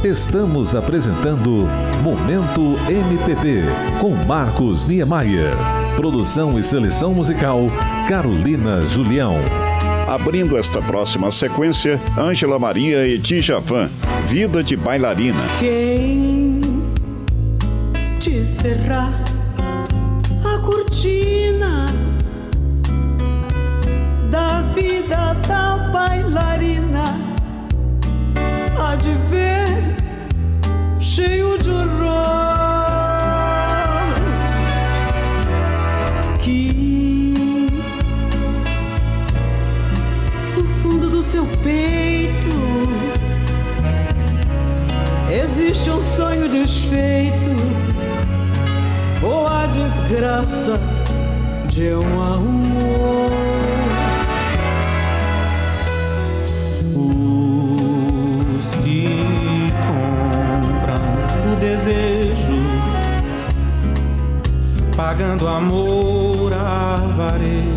Estamos 0.05 0.75
apresentando 0.75 1.69
Momento 2.03 2.77
MPB 2.91 3.63
com 4.01 4.11
Marcos 4.27 4.83
Niemeyer. 4.83 5.55
Produção 5.95 6.59
e 6.59 6.63
seleção 6.65 7.15
musical 7.15 7.67
Carolina 8.09 8.83
Julião. 8.83 9.37
Abrindo 10.09 10.59
esta 10.59 10.83
próxima 10.83 11.31
sequência, 11.31 12.01
Ângela 12.19 12.59
Maria 12.59 13.07
e 13.07 13.17
Djavan, 13.17 13.89
Vida 14.27 14.65
de 14.65 14.77
Bailarina. 14.77 15.39
Quem 15.61 16.61
te 18.19 18.45
cerrar 18.45 19.13
a 20.45 20.59
cortina 20.59 21.87
da 24.33 24.63
vida 24.75 25.35
da 25.47 25.77
bailarina 25.93 26.92
desfeito 46.93 47.51
ou 49.25 49.47
a 49.47 49.67
desgraça 49.67 50.79
de 51.69 51.95
um 51.95 52.23
amor. 52.23 53.33
Os 58.59 58.75
que 58.77 59.73
compram 59.87 61.53
o 61.53 61.57
desejo, 61.57 62.63
pagando 64.95 65.49
amor 65.49 66.53
a 66.53 66.99
varejo. 67.17 67.72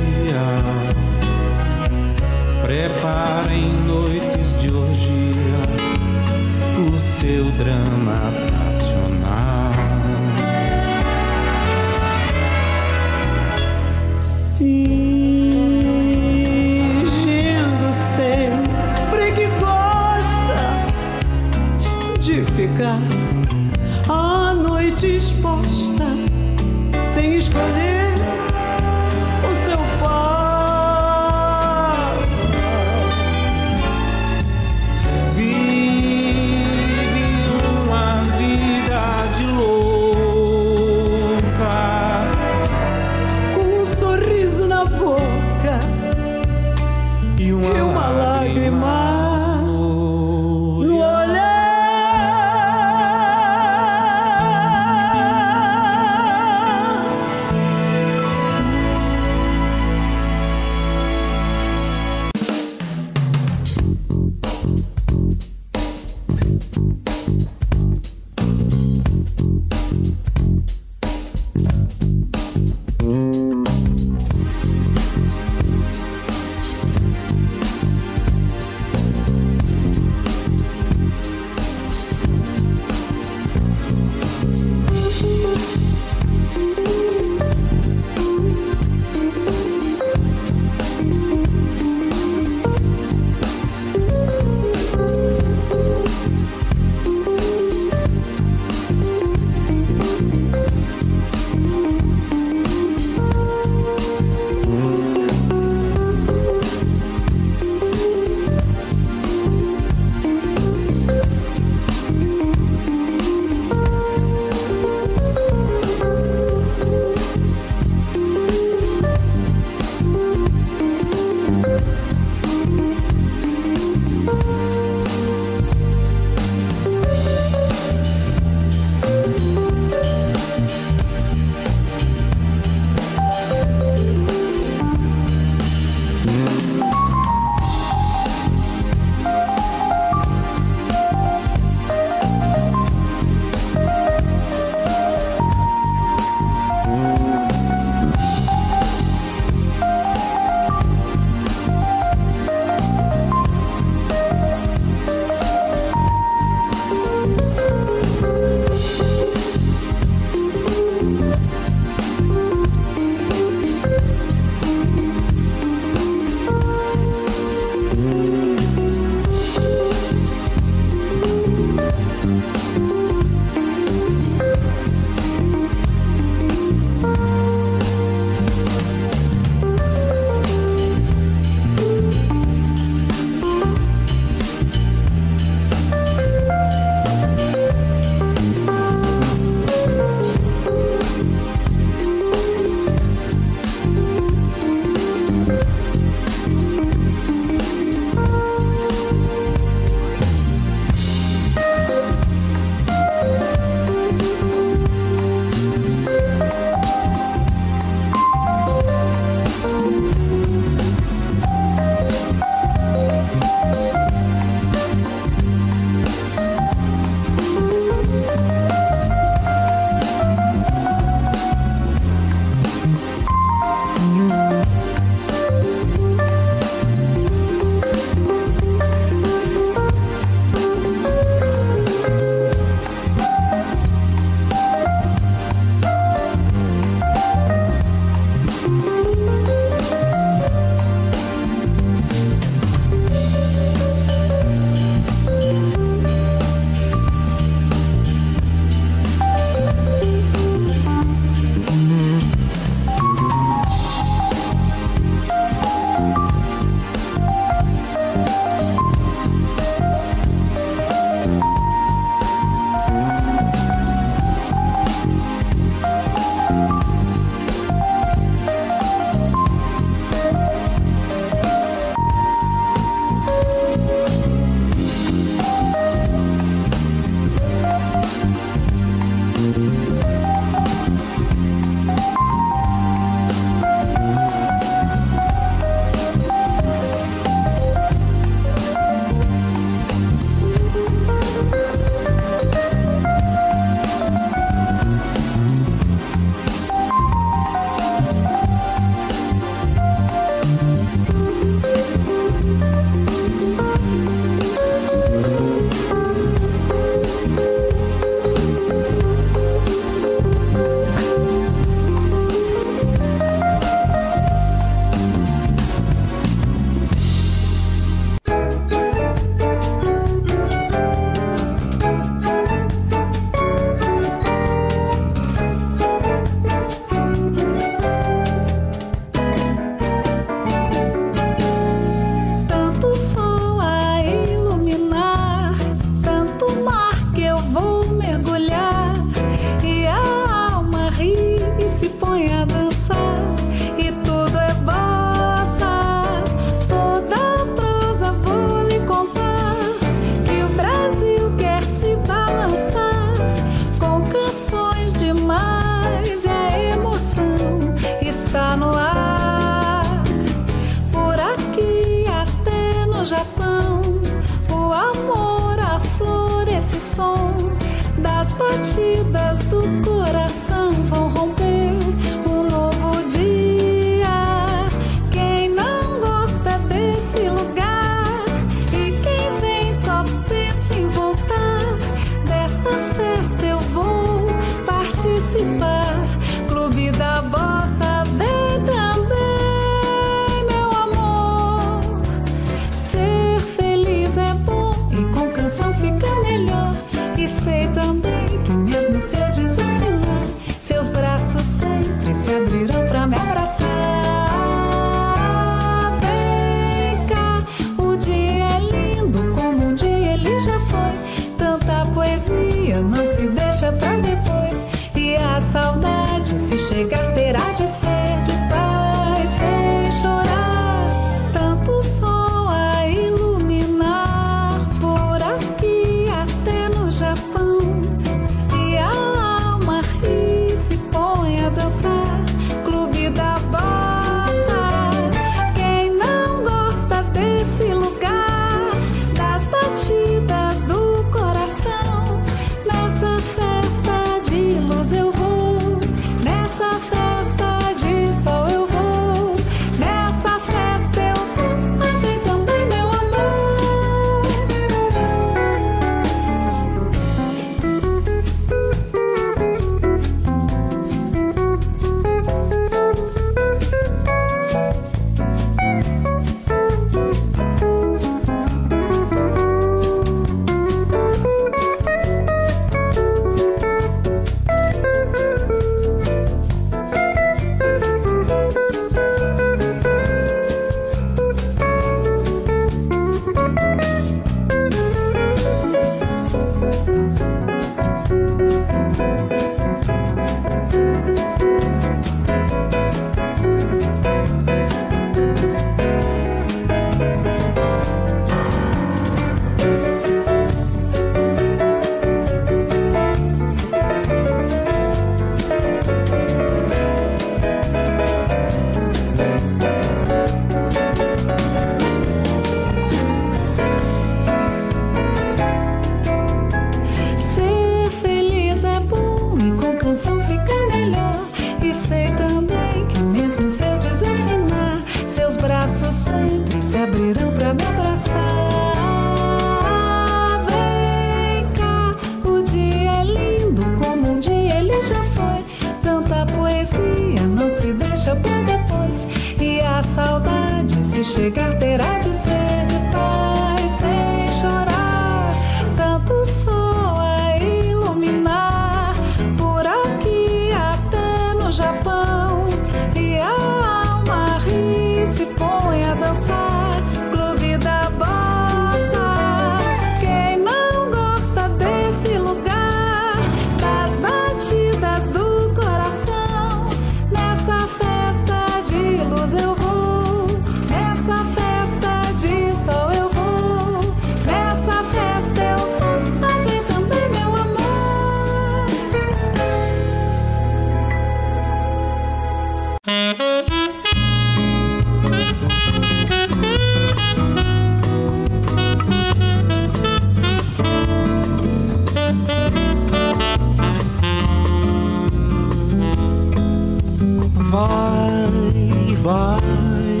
vai, 599.18 600.00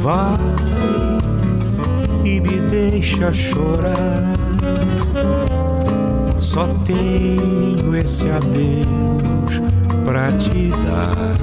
vai 0.00 0.38
e 2.24 2.40
me 2.40 2.60
deixa 2.68 3.32
chorar. 3.32 4.34
Só 6.38 6.66
tenho 6.84 7.96
esse 7.96 8.28
adeus 8.30 9.62
pra 10.04 10.28
te 10.28 10.70
dar. 10.84 11.34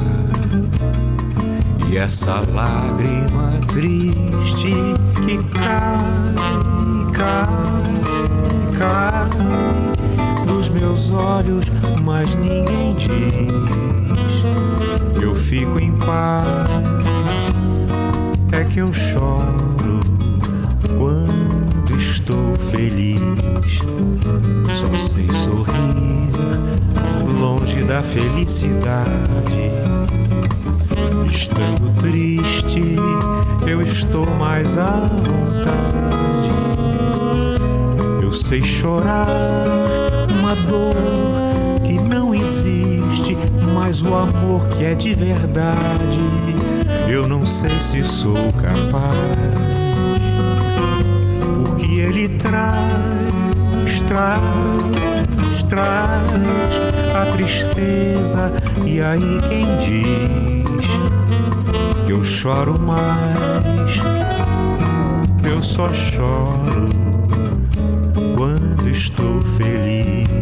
E 1.89 1.97
essa 1.97 2.43
lágrima 2.53 3.51
triste 3.67 4.73
que 5.25 5.37
cai, 5.57 5.99
cai, 7.13 7.67
cai 8.77 9.29
dos 10.45 10.69
meus 10.69 11.09
olhos, 11.09 11.65
mas 12.05 12.33
ninguém 12.35 12.95
diz 12.95 14.70
fico 15.41 15.80
em 15.80 15.91
paz 15.97 16.69
é 18.51 18.63
que 18.65 18.80
eu 18.80 18.91
choro 18.93 19.99
quando 20.97 21.97
estou 21.97 22.55
feliz. 22.55 23.19
Só 24.73 24.95
sei 24.95 25.30
sorrir 25.31 26.31
longe 27.39 27.84
da 27.84 28.03
felicidade. 28.03 29.72
Estando 31.30 31.89
triste, 31.99 32.95
eu 33.65 33.81
estou 33.81 34.26
mais 34.35 34.77
à 34.77 35.01
vontade. 35.01 36.51
Eu 38.22 38.31
sei 38.31 38.61
chorar 38.63 39.27
uma 40.30 40.55
dor 40.55 41.50
existe, 42.41 43.38
mas 43.73 44.01
o 44.01 44.13
amor 44.13 44.68
que 44.69 44.84
é 44.84 44.95
de 44.95 45.13
verdade, 45.13 46.19
eu 47.07 47.27
não 47.27 47.45
sei 47.45 47.80
se 47.80 48.03
sou 48.03 48.51
capaz. 48.53 49.15
Porque 51.55 51.85
ele 51.99 52.30
traz, 52.38 54.01
traz, 54.07 55.63
traz 55.69 56.81
a 57.15 57.26
tristeza, 57.31 58.51
e 58.85 59.01
aí 59.01 59.41
quem 59.47 59.77
diz 59.77 60.88
que 62.05 62.11
eu 62.11 62.23
choro 62.23 62.80
mais, 62.80 63.99
eu 65.43 65.61
só 65.61 65.89
choro 65.93 66.89
quando 68.35 68.89
estou 68.89 69.41
feliz. 69.41 70.40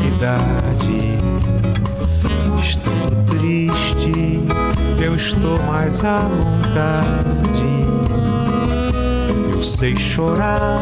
Felicidade. 0.00 1.18
Estando 2.58 3.24
triste, 3.26 4.40
eu 5.02 5.14
estou 5.14 5.62
mais 5.62 6.04
à 6.04 6.20
vontade. 6.20 7.84
Eu 9.52 9.62
sei 9.62 9.96
chorar 9.96 10.80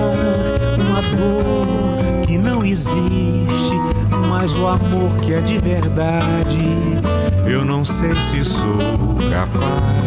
uma 0.78 1.02
dor 1.16 2.20
que 2.26 2.38
não 2.38 2.64
existe, 2.64 3.74
mas 4.28 4.56
o 4.56 4.66
amor 4.66 5.16
que 5.16 5.34
é 5.34 5.40
de 5.40 5.58
verdade. 5.58 6.98
Eu 7.46 7.64
não 7.64 7.84
sei 7.84 8.20
se 8.20 8.44
sou 8.44 9.16
capaz, 9.30 10.04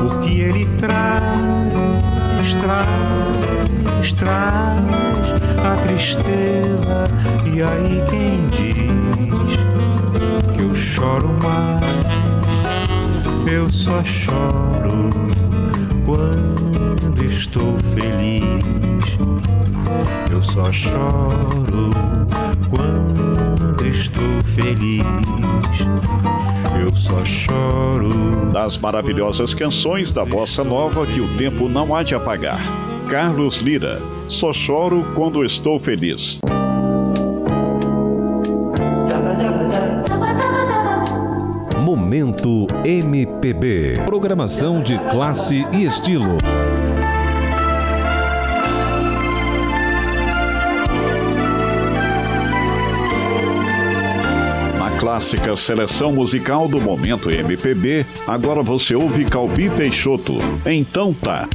porque 0.00 0.40
ele 0.42 0.66
traz, 0.76 2.54
traz, 2.56 4.12
traz 4.12 5.37
a 5.64 5.76
tristeza. 5.76 7.04
E 7.44 7.62
aí 7.62 8.02
quem 8.08 8.46
diz 8.48 9.56
que 10.54 10.62
eu 10.62 10.74
choro 10.74 11.28
mais? 11.42 11.98
Eu 13.50 13.68
só 13.70 14.02
choro 14.04 15.10
quando 16.04 17.24
estou 17.24 17.78
feliz. 17.78 19.18
Eu 20.30 20.42
só 20.42 20.70
choro 20.70 21.90
quando 22.68 23.86
estou 23.86 24.44
feliz. 24.44 25.04
Eu 26.78 26.94
só 26.94 27.24
choro. 27.24 28.50
Das 28.52 28.78
maravilhosas 28.78 29.54
canções 29.54 30.10
da 30.10 30.24
bossa 30.24 30.62
nova 30.62 31.06
que 31.06 31.20
o 31.20 31.36
tempo 31.36 31.68
não 31.68 31.94
há 31.94 32.02
de 32.02 32.14
apagar. 32.14 32.87
Carlos 33.08 33.62
Lira. 33.62 34.02
Só 34.28 34.52
choro 34.52 35.02
quando 35.14 35.42
estou 35.42 35.80
feliz. 35.80 36.38
Momento 41.80 42.66
MPB. 42.84 43.94
Programação 44.04 44.82
de 44.82 44.98
classe 44.98 45.66
e 45.72 45.84
estilo. 45.84 46.36
Na 54.78 54.90
clássica 54.98 55.56
seleção 55.56 56.12
musical 56.12 56.68
do 56.68 56.78
Momento 56.78 57.30
MPB, 57.30 58.04
agora 58.26 58.62
você 58.62 58.94
ouve 58.94 59.24
Calbi 59.24 59.70
Peixoto. 59.70 60.34
Então 60.66 61.14
tá. 61.14 61.48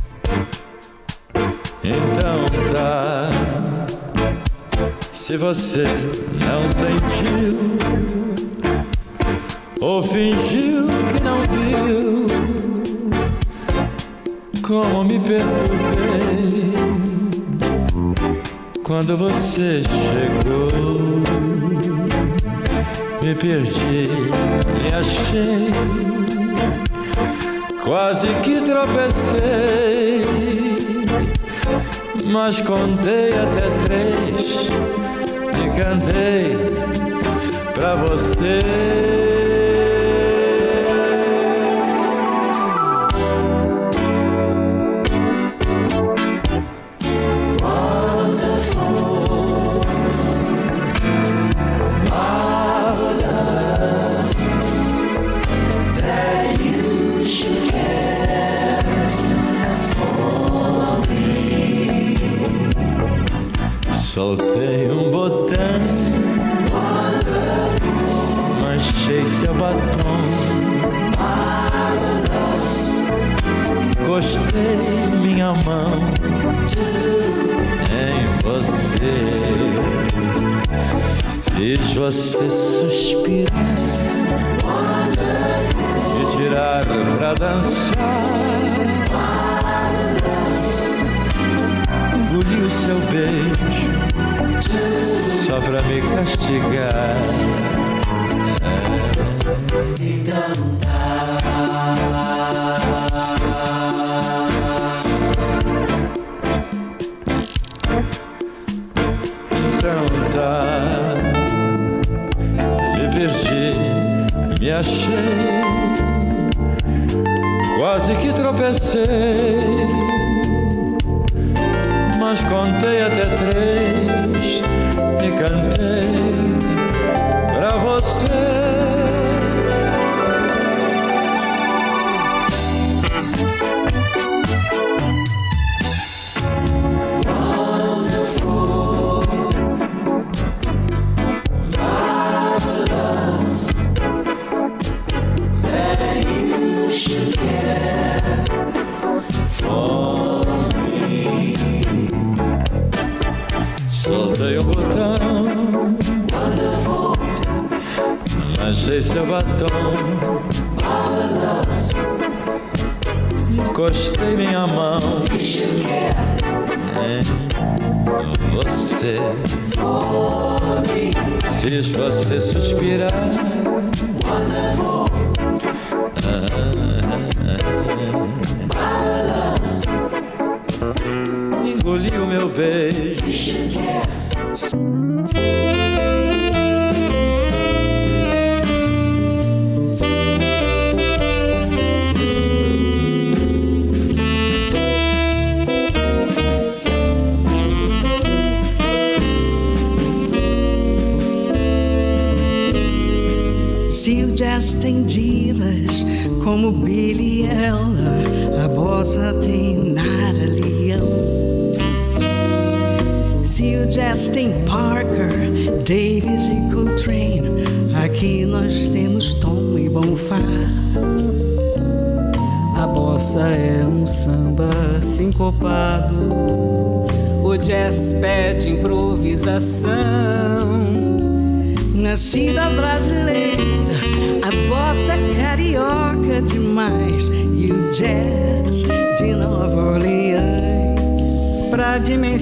Se 5.34 5.38
você 5.38 5.86
não 6.46 6.70
sentiu 6.70 7.58
ou 9.82 10.00
fingiu 10.00 10.86
que 11.08 11.24
não 11.24 11.40
viu, 11.40 12.28
como 14.62 15.04
me 15.04 15.20
perturbei 15.20 16.76
quando 18.84 19.18
você 19.18 19.82
chegou. 19.82 20.70
Me 23.24 23.34
perdi, 23.34 24.10
me 24.84 24.94
achei, 24.94 25.74
quase 27.84 28.28
que 28.44 28.62
tropecei 28.62 30.04
mas 32.26 32.60
contei 32.62 33.32
até 33.34 33.70
três 33.86 34.70
cantei 35.76 36.56
pra 37.74 37.96
você. 37.96 39.03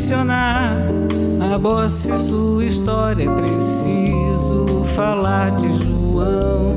Pra 0.02 0.18
dimensionar 0.18 0.78
a 1.54 1.58
bossa 1.60 2.14
e 2.14 2.18
sua 2.18 2.66
história, 2.66 3.30
é 3.30 3.36
preciso 3.36 4.84
falar 4.96 5.52
de 5.52 5.68
João, 5.86 6.76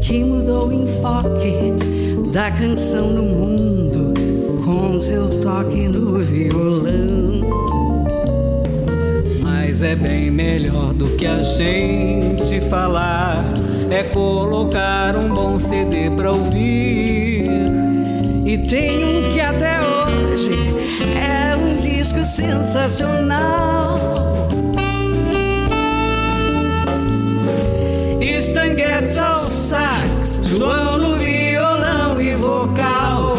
que 0.00 0.24
mudou 0.24 0.68
o 0.68 0.72
enfoque 0.72 1.74
da 2.32 2.50
canção 2.50 3.10
no 3.10 3.22
mundo 3.22 4.14
com 4.64 4.98
seu 5.00 5.28
toque 5.42 5.88
no 5.88 6.18
violão 6.18 7.46
mas 9.42 9.82
é 9.82 9.94
bem 9.94 10.30
melhor 10.30 10.94
do 10.94 11.08
que 11.16 11.26
a 11.26 11.42
gente 11.42 12.60
falar. 12.62 13.44
É 13.90 14.02
colocar 14.02 15.14
um 15.16 15.28
bom 15.28 15.60
CD 15.60 16.10
pra 16.10 16.32
ouvir. 16.32 17.44
E 18.44 18.58
tem 18.68 19.04
um 19.04 19.32
que 19.32 19.40
até 19.40 19.78
hoje 19.80 20.87
disco 22.18 22.24
sensacional. 22.24 23.98
Stan 28.20 28.74
ao 29.20 29.36
sax, 29.36 30.40
João 30.44 30.98
no 30.98 31.16
violão 31.16 32.20
e 32.20 32.34
vocal. 32.34 33.36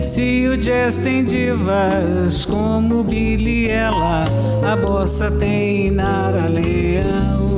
Se 0.00 0.46
o 0.46 0.56
jazz 0.56 0.98
tem 0.98 1.24
divas 1.24 2.44
como 2.44 3.02
Billy 3.02 3.68
Ella, 3.68 4.24
a 4.64 4.76
bossa 4.76 5.30
tem 5.32 5.90
Nara 5.90 6.46
Leão. 6.46 7.53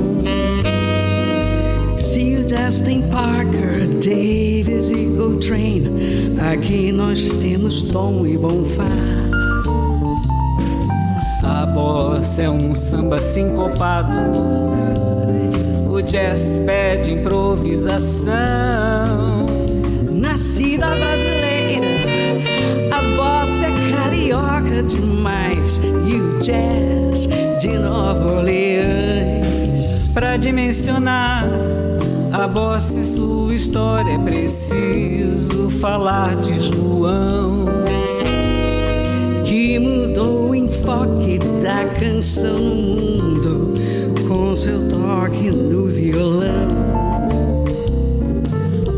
Parker, 3.17 3.87
Davis 3.95 4.91
e 4.91 5.05
Coltrane, 5.17 5.89
aqui 6.53 6.91
nós 6.91 7.27
temos 7.41 7.81
Tom 7.81 8.27
e 8.27 8.37
Bonfá. 8.37 8.85
A 11.43 11.65
bossa 11.65 12.43
é 12.43 12.49
um 12.49 12.75
samba 12.75 13.17
sincopado, 13.17 14.13
o 15.89 15.99
jazz 16.03 16.61
pede 16.63 17.13
improvisação. 17.13 18.27
Nascida 20.13 20.85
brasileira, 20.85 21.87
a 22.91 23.01
bossa 23.17 23.65
é 23.65 23.71
carioca 23.95 24.83
demais 24.83 25.81
e 26.05 26.21
o 26.21 26.37
jazz 26.37 27.27
de 27.59 27.79
Nova 27.79 28.33
Orleans. 28.33 30.07
Pra 30.13 30.37
dimensionar 30.37 31.47
a 32.43 32.47
bossa 32.47 32.99
e 32.99 33.03
sua 33.03 33.53
história 33.55 34.13
é 34.13 34.17
preciso 34.19 35.71
falar 35.81 36.35
de 36.35 36.59
João, 36.59 37.65
que 39.43 39.79
mudou 39.79 40.51
o 40.51 40.55
enfoque 40.55 41.39
da 41.63 41.85
canção 41.99 42.59
no 42.59 43.01
mundo 43.01 43.73
com 44.27 44.55
seu 44.55 44.87
toque 44.87 45.49
no 45.49 45.87
violão 45.87 46.87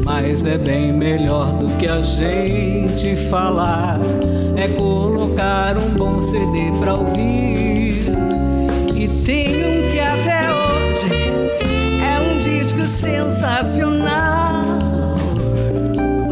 mas 0.04 0.46
é 0.46 0.58
bem 0.58 0.92
melhor 0.92 1.54
do 1.54 1.70
que 1.78 1.88
a 1.88 2.02
gente 2.02 3.16
falar. 3.30 4.00
É 4.56 4.68
colocar 4.68 5.78
um 5.78 5.92
bom 5.92 6.22
CD 6.22 6.72
pra 6.80 6.96
ouvir. 6.96 8.12
E 8.96 9.08
tem 9.24 9.48
um 9.48 9.92
que 9.92 10.00
até 10.00 10.52
hoje 10.52 11.49
disco 12.70 12.88
sensacional. 12.88 14.64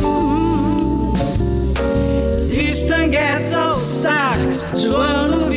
Hum. 0.03 1.14
Stan 2.51 3.09
Getz 3.09 3.55
ao 3.55 3.72
sax, 3.72 4.73
João 4.76 5.30
no 5.30 5.49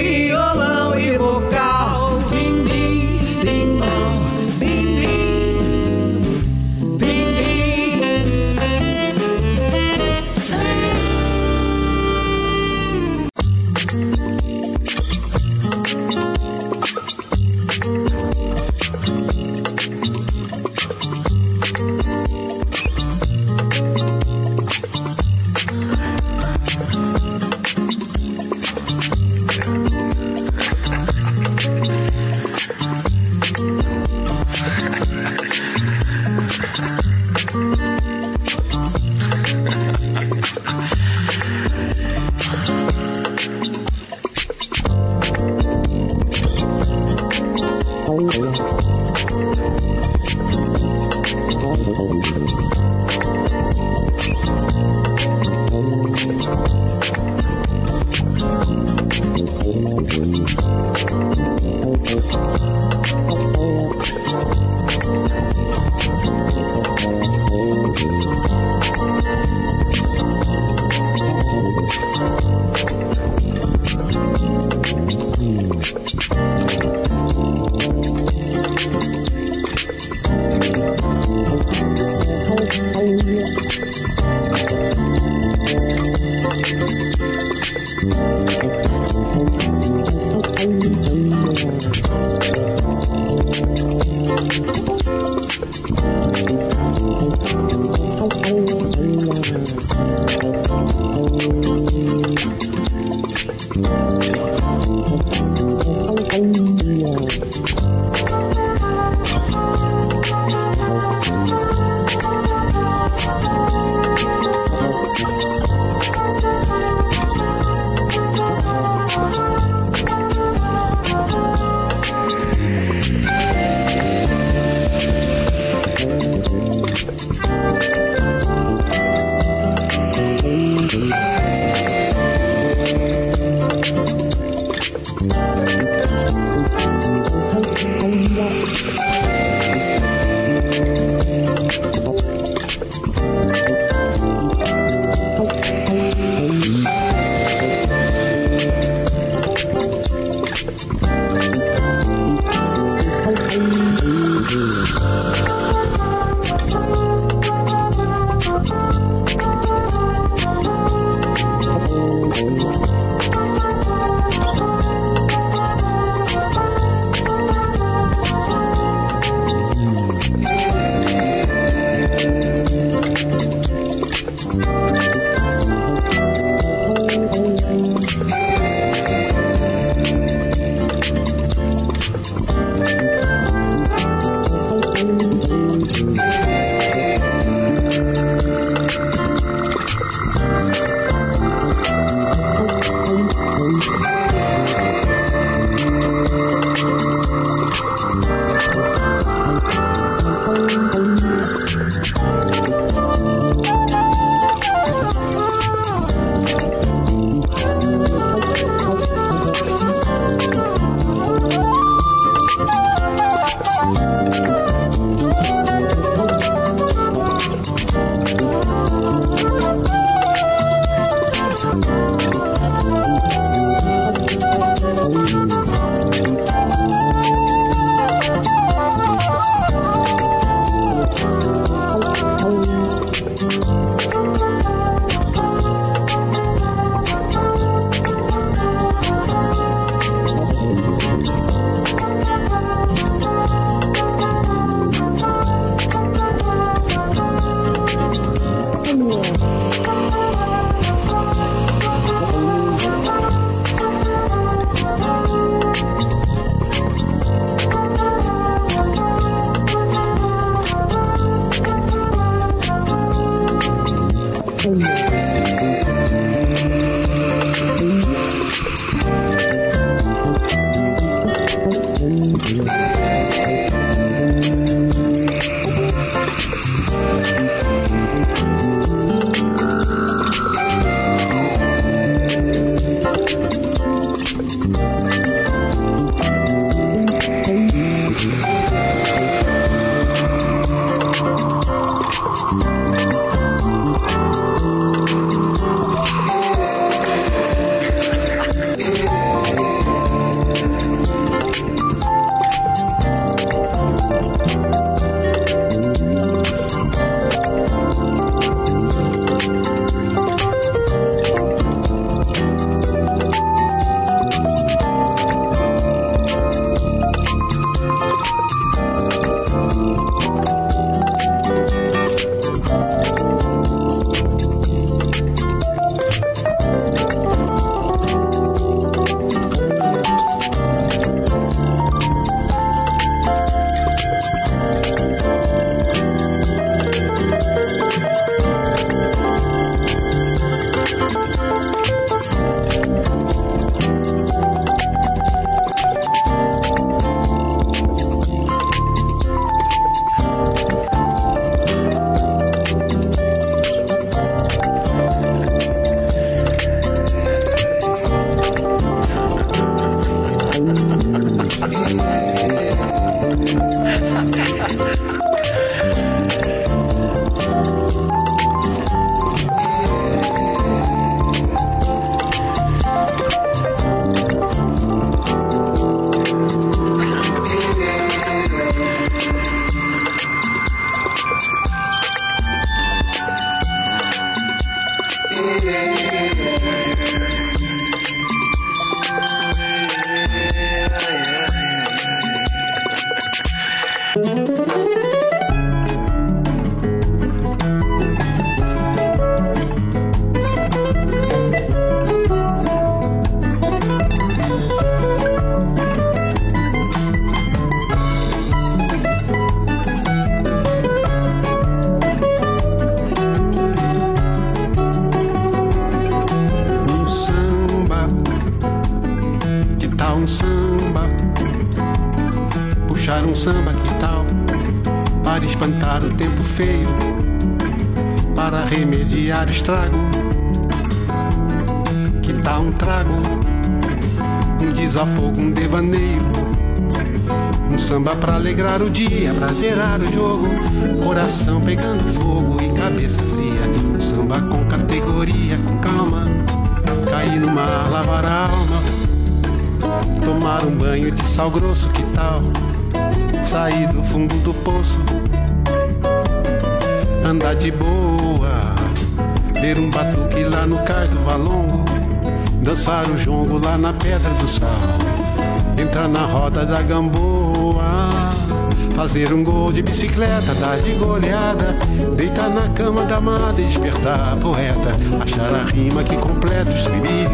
Fazer 469.11 469.33
um 469.33 469.43
gol 469.43 469.73
de 469.73 469.83
bicicleta, 469.83 470.55
dar 470.55 470.79
de 470.79 470.93
goleada 470.93 471.77
Deitar 472.17 472.49
na 472.49 472.69
cama 472.69 473.05
da 473.05 473.17
amada 473.17 473.61
e 473.61 473.65
despertar 473.65 474.35
a 474.35 474.37
poeta 474.37 474.93
Achar 475.21 475.53
a 475.53 475.65
rima 475.65 476.05
que 476.05 476.17
completa 476.17 476.71
o 476.71 476.77
estribilho 476.77 477.29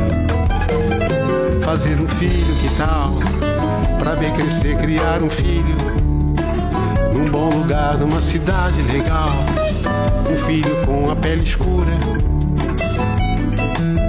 Fazer 1.60 2.00
um 2.00 2.08
filho, 2.08 2.56
que 2.62 2.74
tal? 2.78 3.16
Pra 3.98 4.14
ver 4.14 4.32
crescer, 4.32 4.78
criar 4.78 5.22
um 5.22 5.28
filho 5.28 5.76
Num 7.12 7.26
bom 7.26 7.50
lugar, 7.50 7.98
numa 7.98 8.22
cidade 8.22 8.80
legal. 8.90 9.34
Um 10.32 10.46
filho 10.46 10.82
com 10.86 11.10
a 11.10 11.16
pele 11.16 11.42
escura, 11.42 11.92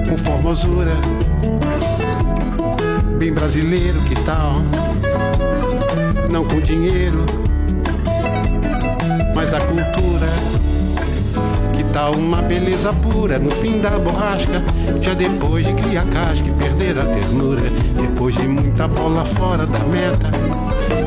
com 0.08 0.18
formosura, 0.18 0.94
bem 3.20 3.34
brasileiro, 3.34 4.00
que 4.04 4.16
tal? 4.24 4.62
Não 6.32 6.46
com 6.46 6.62
dinheiro, 6.62 7.26
mas 9.38 9.54
a 9.54 9.60
cultura. 9.60 10.34
Que 11.72 11.84
tal 11.94 12.16
uma 12.16 12.42
beleza 12.42 12.92
pura 12.92 13.38
no 13.38 13.52
fim 13.52 13.80
da 13.80 13.92
borrasca? 13.92 14.64
Já 15.00 15.14
depois 15.14 15.64
de 15.64 15.76
criar 15.76 16.06
casca 16.08 16.48
e 16.48 16.52
perder 16.54 16.98
a 16.98 17.06
ternura, 17.06 17.62
depois 18.02 18.34
de 18.34 18.48
muita 18.48 18.88
bola 18.88 19.24
fora 19.24 19.68
da 19.68 19.78
meta, 19.78 20.32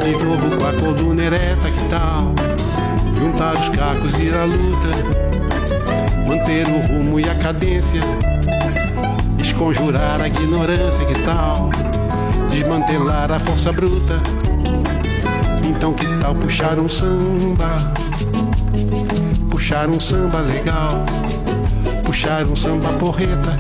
de 0.05 0.13
novo 0.13 0.57
com 0.57 0.65
a 0.65 0.73
coluna 0.75 1.25
ereta, 1.25 1.71
que 1.73 1.89
tal? 1.91 2.33
Juntar 3.19 3.55
os 3.55 3.69
cacos 3.71 4.15
e 4.17 4.23
ir 4.23 4.35
à 4.37 4.45
luta, 4.45 4.91
manter 6.25 6.69
o 6.69 6.87
rumo 6.87 7.19
e 7.19 7.29
a 7.29 7.35
cadência, 7.35 8.01
desconjurar 9.37 10.21
a 10.21 10.29
ignorância, 10.29 11.05
que 11.05 11.21
tal? 11.25 11.69
Desmantelar 12.49 13.33
a 13.33 13.41
força 13.41 13.73
bruta. 13.73 14.23
Então 15.65 15.93
que 15.93 16.07
tal 16.21 16.37
puxar 16.37 16.79
um 16.79 16.89
samba? 16.89 18.00
Puxar 19.71 19.89
um 19.89 20.01
samba 20.01 20.39
legal, 20.41 21.05
puxar 22.05 22.43
um 22.43 22.57
samba 22.57 22.89
porreta. 22.95 23.57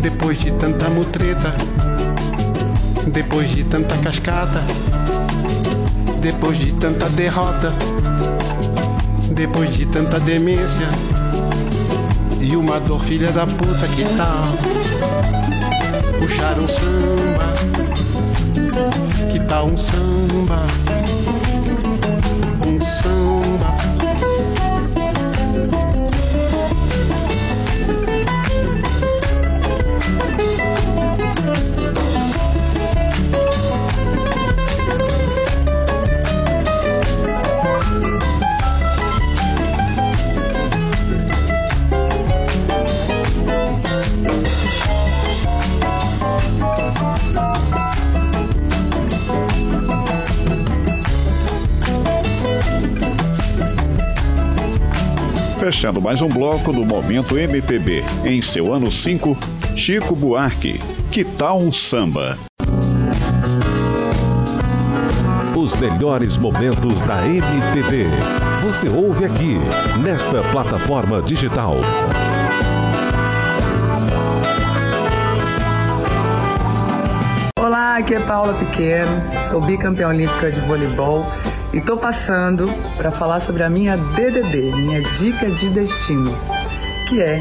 Depois 0.00 0.40
de 0.40 0.50
tanta 0.52 0.88
mutreta, 0.88 1.54
depois 3.12 3.50
de 3.50 3.64
tanta 3.64 3.98
cascata, 3.98 4.62
depois 6.22 6.58
de 6.58 6.72
tanta 6.72 7.06
derrota, 7.10 7.70
depois 9.34 9.76
de 9.76 9.84
tanta 9.84 10.18
demência 10.18 10.88
e 12.40 12.56
uma 12.56 12.80
dor 12.80 13.04
filha 13.04 13.30
da 13.32 13.46
puta 13.46 13.86
que 13.94 14.04
tal 14.16 14.56
puxar 16.18 16.58
um 16.58 16.66
samba, 16.66 17.52
que 19.30 19.38
tal 19.40 19.66
um 19.66 19.76
samba, 19.76 20.64
Fechando 55.66 56.00
mais 56.00 56.22
um 56.22 56.28
bloco 56.28 56.72
do 56.72 56.84
Momento 56.84 57.36
MPB. 57.36 58.04
Em 58.24 58.40
seu 58.40 58.72
ano 58.72 58.88
5, 58.88 59.36
Chico 59.74 60.14
Buarque. 60.14 60.80
Que 61.10 61.24
tal 61.24 61.58
um 61.58 61.72
samba? 61.72 62.38
Os 65.56 65.74
melhores 65.74 66.36
momentos 66.36 67.02
da 67.02 67.26
MPB. 67.26 68.06
Você 68.62 68.88
ouve 68.88 69.24
aqui, 69.24 69.56
nesta 70.00 70.40
plataforma 70.52 71.20
digital. 71.20 71.78
Olá, 77.58 77.96
aqui 77.96 78.14
é 78.14 78.20
Paula 78.20 78.54
Pequeno, 78.54 79.20
sou 79.48 79.60
bicampeã 79.60 80.10
olímpica 80.10 80.52
de 80.52 80.60
voleibol 80.60 81.26
e 81.72 81.80
tô 81.80 81.96
passando 81.96 82.68
para 82.96 83.10
falar 83.10 83.40
sobre 83.40 83.62
a 83.62 83.70
minha 83.70 83.96
DDD, 83.96 84.72
minha 84.76 85.02
dica 85.18 85.50
de 85.50 85.68
destino, 85.70 86.36
que 87.08 87.20
é 87.20 87.40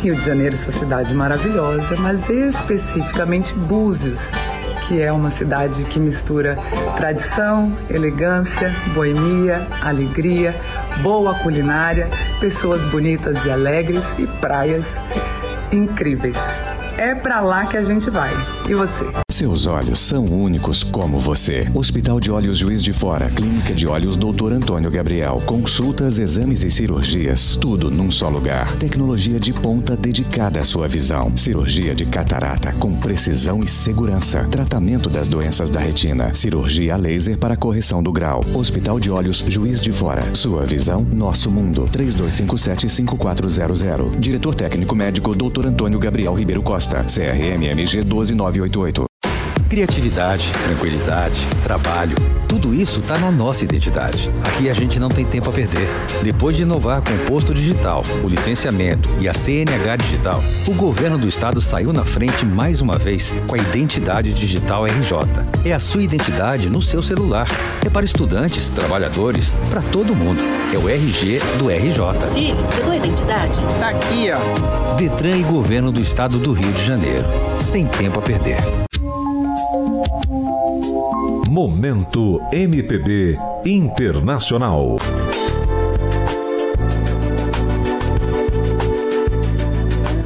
Rio 0.00 0.14
de 0.14 0.24
Janeiro, 0.24 0.54
essa 0.54 0.72
cidade 0.72 1.14
maravilhosa, 1.14 1.96
mas 1.98 2.28
especificamente 2.28 3.54
Búzios, 3.54 4.20
que 4.86 5.00
é 5.00 5.12
uma 5.12 5.30
cidade 5.30 5.84
que 5.84 5.98
mistura 5.98 6.56
tradição, 6.96 7.76
elegância, 7.90 8.74
boemia, 8.94 9.66
alegria, 9.82 10.54
boa 11.02 11.34
culinária, 11.40 12.08
pessoas 12.40 12.82
bonitas 12.84 13.44
e 13.44 13.50
alegres 13.50 14.04
e 14.18 14.26
praias 14.40 14.86
incríveis. 15.72 16.38
É 16.96 17.14
para 17.14 17.40
lá 17.40 17.66
que 17.66 17.76
a 17.76 17.82
gente 17.82 18.08
vai. 18.08 18.32
E 18.68 18.74
você? 18.74 19.25
Seus 19.36 19.66
olhos 19.66 20.00
são 20.00 20.24
únicos 20.24 20.82
como 20.82 21.20
você. 21.20 21.70
Hospital 21.74 22.18
de 22.18 22.30
Olhos 22.30 22.56
Juiz 22.56 22.82
de 22.82 22.94
Fora, 22.94 23.28
Clínica 23.28 23.74
de 23.74 23.86
Olhos 23.86 24.16
Dr. 24.16 24.54
Antônio 24.54 24.90
Gabriel. 24.90 25.42
Consultas, 25.44 26.18
exames 26.18 26.62
e 26.62 26.70
cirurgias, 26.70 27.54
tudo 27.54 27.90
num 27.90 28.10
só 28.10 28.30
lugar. 28.30 28.74
Tecnologia 28.78 29.38
de 29.38 29.52
ponta 29.52 29.94
dedicada 29.94 30.60
à 30.60 30.64
sua 30.64 30.88
visão. 30.88 31.36
Cirurgia 31.36 31.94
de 31.94 32.06
catarata 32.06 32.72
com 32.80 32.98
precisão 32.98 33.62
e 33.62 33.68
segurança. 33.68 34.48
Tratamento 34.50 35.10
das 35.10 35.28
doenças 35.28 35.68
da 35.68 35.80
retina. 35.80 36.34
Cirurgia 36.34 36.94
a 36.94 36.96
laser 36.96 37.36
para 37.36 37.58
correção 37.58 38.02
do 38.02 38.10
grau. 38.10 38.42
Hospital 38.54 38.98
de 38.98 39.10
Olhos 39.10 39.44
Juiz 39.46 39.82
de 39.82 39.92
Fora. 39.92 40.34
Sua 40.34 40.64
visão, 40.64 41.06
nosso 41.12 41.50
mundo. 41.50 41.86
3257-5400. 41.92 44.18
Diretor 44.18 44.54
técnico 44.54 44.94
médico 44.94 45.34
Dr. 45.34 45.66
Antônio 45.66 45.98
Gabriel 45.98 46.32
Ribeiro 46.32 46.62
Costa. 46.62 47.04
CRMMG 47.04 48.02
12988. 48.02 49.15
Criatividade, 49.68 50.52
tranquilidade, 50.62 51.44
trabalho, 51.64 52.14
tudo 52.48 52.72
isso 52.72 53.00
está 53.00 53.18
na 53.18 53.32
nossa 53.32 53.64
identidade. 53.64 54.30
Aqui 54.44 54.70
a 54.70 54.72
gente 54.72 55.00
não 55.00 55.08
tem 55.08 55.24
tempo 55.24 55.50
a 55.50 55.52
perder. 55.52 55.88
Depois 56.22 56.56
de 56.56 56.62
inovar 56.62 57.02
com 57.02 57.12
o 57.12 57.18
posto 57.26 57.52
digital, 57.52 58.04
o 58.22 58.28
licenciamento 58.28 59.08
e 59.20 59.28
a 59.28 59.34
CNH 59.34 59.96
digital, 59.96 60.40
o 60.68 60.72
governo 60.72 61.18
do 61.18 61.26
estado 61.26 61.60
saiu 61.60 61.92
na 61.92 62.04
frente 62.04 62.46
mais 62.46 62.80
uma 62.80 62.96
vez 62.96 63.34
com 63.48 63.56
a 63.56 63.58
identidade 63.58 64.32
digital 64.32 64.86
RJ. 64.86 65.18
É 65.64 65.72
a 65.72 65.80
sua 65.80 66.02
identidade 66.02 66.70
no 66.70 66.80
seu 66.80 67.02
celular. 67.02 67.48
É 67.84 67.90
para 67.90 68.04
estudantes, 68.04 68.70
trabalhadores, 68.70 69.52
para 69.68 69.82
todo 69.82 70.14
mundo. 70.14 70.44
É 70.72 70.78
o 70.78 70.88
RG 70.88 71.40
do 71.58 71.68
RJ. 71.68 72.32
Filho, 72.32 72.64
pegou 72.72 72.92
a 72.92 72.96
identidade? 72.96 73.60
Tá 73.80 73.88
aqui, 73.88 74.28
ó. 74.30 74.94
Detran 74.94 75.36
e 75.36 75.42
governo 75.42 75.90
do 75.90 76.00
estado 76.00 76.38
do 76.38 76.52
Rio 76.52 76.72
de 76.72 76.84
Janeiro. 76.84 77.26
Sem 77.58 77.84
tempo 77.84 78.20
a 78.20 78.22
perder. 78.22 78.85
Momento 81.56 82.38
MPB 82.52 83.34
Internacional. 83.64 84.98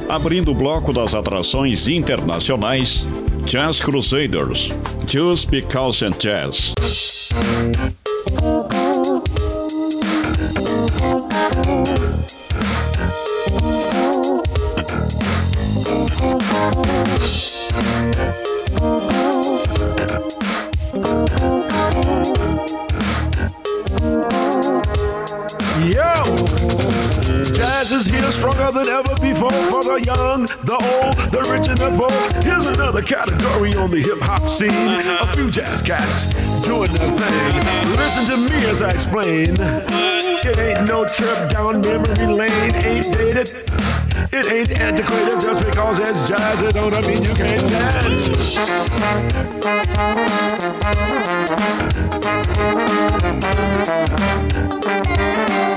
Abrindo 0.09 0.51
o 0.51 0.55
bloco 0.57 0.93
das 0.93 1.15
atrações 1.15 1.87
internacionais, 1.87 3.07
Jazz 3.45 3.81
Crusaders, 3.81 4.73
Just 5.07 5.51
Because 5.51 6.05
and 6.05 6.19
Jazz. 6.19 6.75
jazz 27.81 27.93
is 27.93 28.07
here 28.07 28.31
stronger 28.31 28.71
than 28.73 28.89
ever 28.89 29.15
before 29.23 29.51
for 29.71 29.83
the 29.83 30.03
young, 30.05 30.45
the 30.69 30.77
old, 30.77 31.17
the 31.33 31.41
rich, 31.51 31.69
and 31.69 31.79
the 31.79 31.91
poor. 31.97 32.13
Here's 32.45 32.67
another 32.67 33.01
category 33.01 33.75
on 33.75 33.91
the 33.91 34.01
hip 34.01 34.21
hop 34.21 34.51
scene. 34.51 34.71
Uh-huh. 34.71 35.25
A 35.25 35.35
few 35.35 35.51
jazz 35.51 35.81
cats 35.81 36.27
doing 36.67 36.91
their 36.93 37.09
thing. 37.09 37.53
Uh-huh. 37.57 37.97
Listen 37.97 38.25
to 38.27 38.37
me 38.37 38.67
as 38.69 38.83
I 38.83 38.91
explain. 38.91 39.57
It 39.59 40.59
ain't 40.59 40.89
no 40.89 41.07
trip 41.07 41.51
down 41.51 41.81
memory 41.81 42.27
lane, 42.27 42.75
ain't 42.85 43.13
dated. 43.15 43.49
It 44.33 44.47
ain't 44.53 44.79
antiquated 44.79 45.41
just 45.41 45.65
because 45.65 45.99
it's 46.01 46.29
jazz. 46.29 46.61
It 46.61 46.75
don't 46.75 47.07
mean 47.07 47.23
you 47.23 47.35
can't 47.35 47.67
dance. 47.71 48.59
Thank 55.41 55.70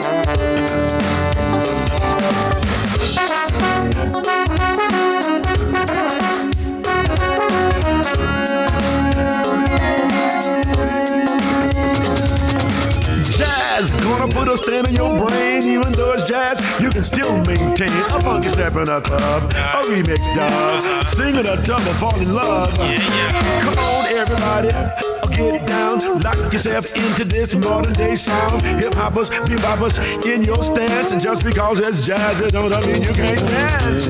Stamp 14.55 14.87
in 14.87 14.95
your 14.95 15.17
brain, 15.17 15.63
even 15.63 15.91
though 15.93 16.13
it's 16.13 16.23
jazz. 16.23 16.61
You 16.79 16.91
can 16.91 17.03
still 17.03 17.35
maintain 17.45 17.89
a 17.89 18.21
funky 18.21 18.49
step 18.49 18.75
in 18.75 18.87
a 18.87 19.01
club, 19.01 19.51
a 19.51 19.81
remix 19.89 20.23
dub, 20.35 21.03
singing 21.05 21.47
a 21.47 21.57
double, 21.65 21.93
fall 21.93 22.15
in 22.19 22.31
love. 22.33 22.71
Come 22.77 23.77
on, 23.79 24.05
everybody, 24.13 24.69
get 25.35 25.65
down, 25.67 25.99
lock 26.21 26.53
yourself 26.53 26.95
into 26.95 27.25
this 27.25 27.55
modern 27.55 27.93
day 27.93 28.15
sound. 28.15 28.61
Hip 28.61 28.93
hoppers, 28.93 29.31
beboppers 29.31 29.97
in 30.25 30.43
your 30.43 30.63
stance, 30.63 31.11
and 31.11 31.21
just 31.21 31.43
because 31.43 31.79
it's 31.79 32.05
jazz, 32.05 32.39
it 32.39 32.51
don't 32.53 32.69
mean 32.85 33.01
you 33.01 33.13
can't 33.13 33.39
dance. 33.39 34.07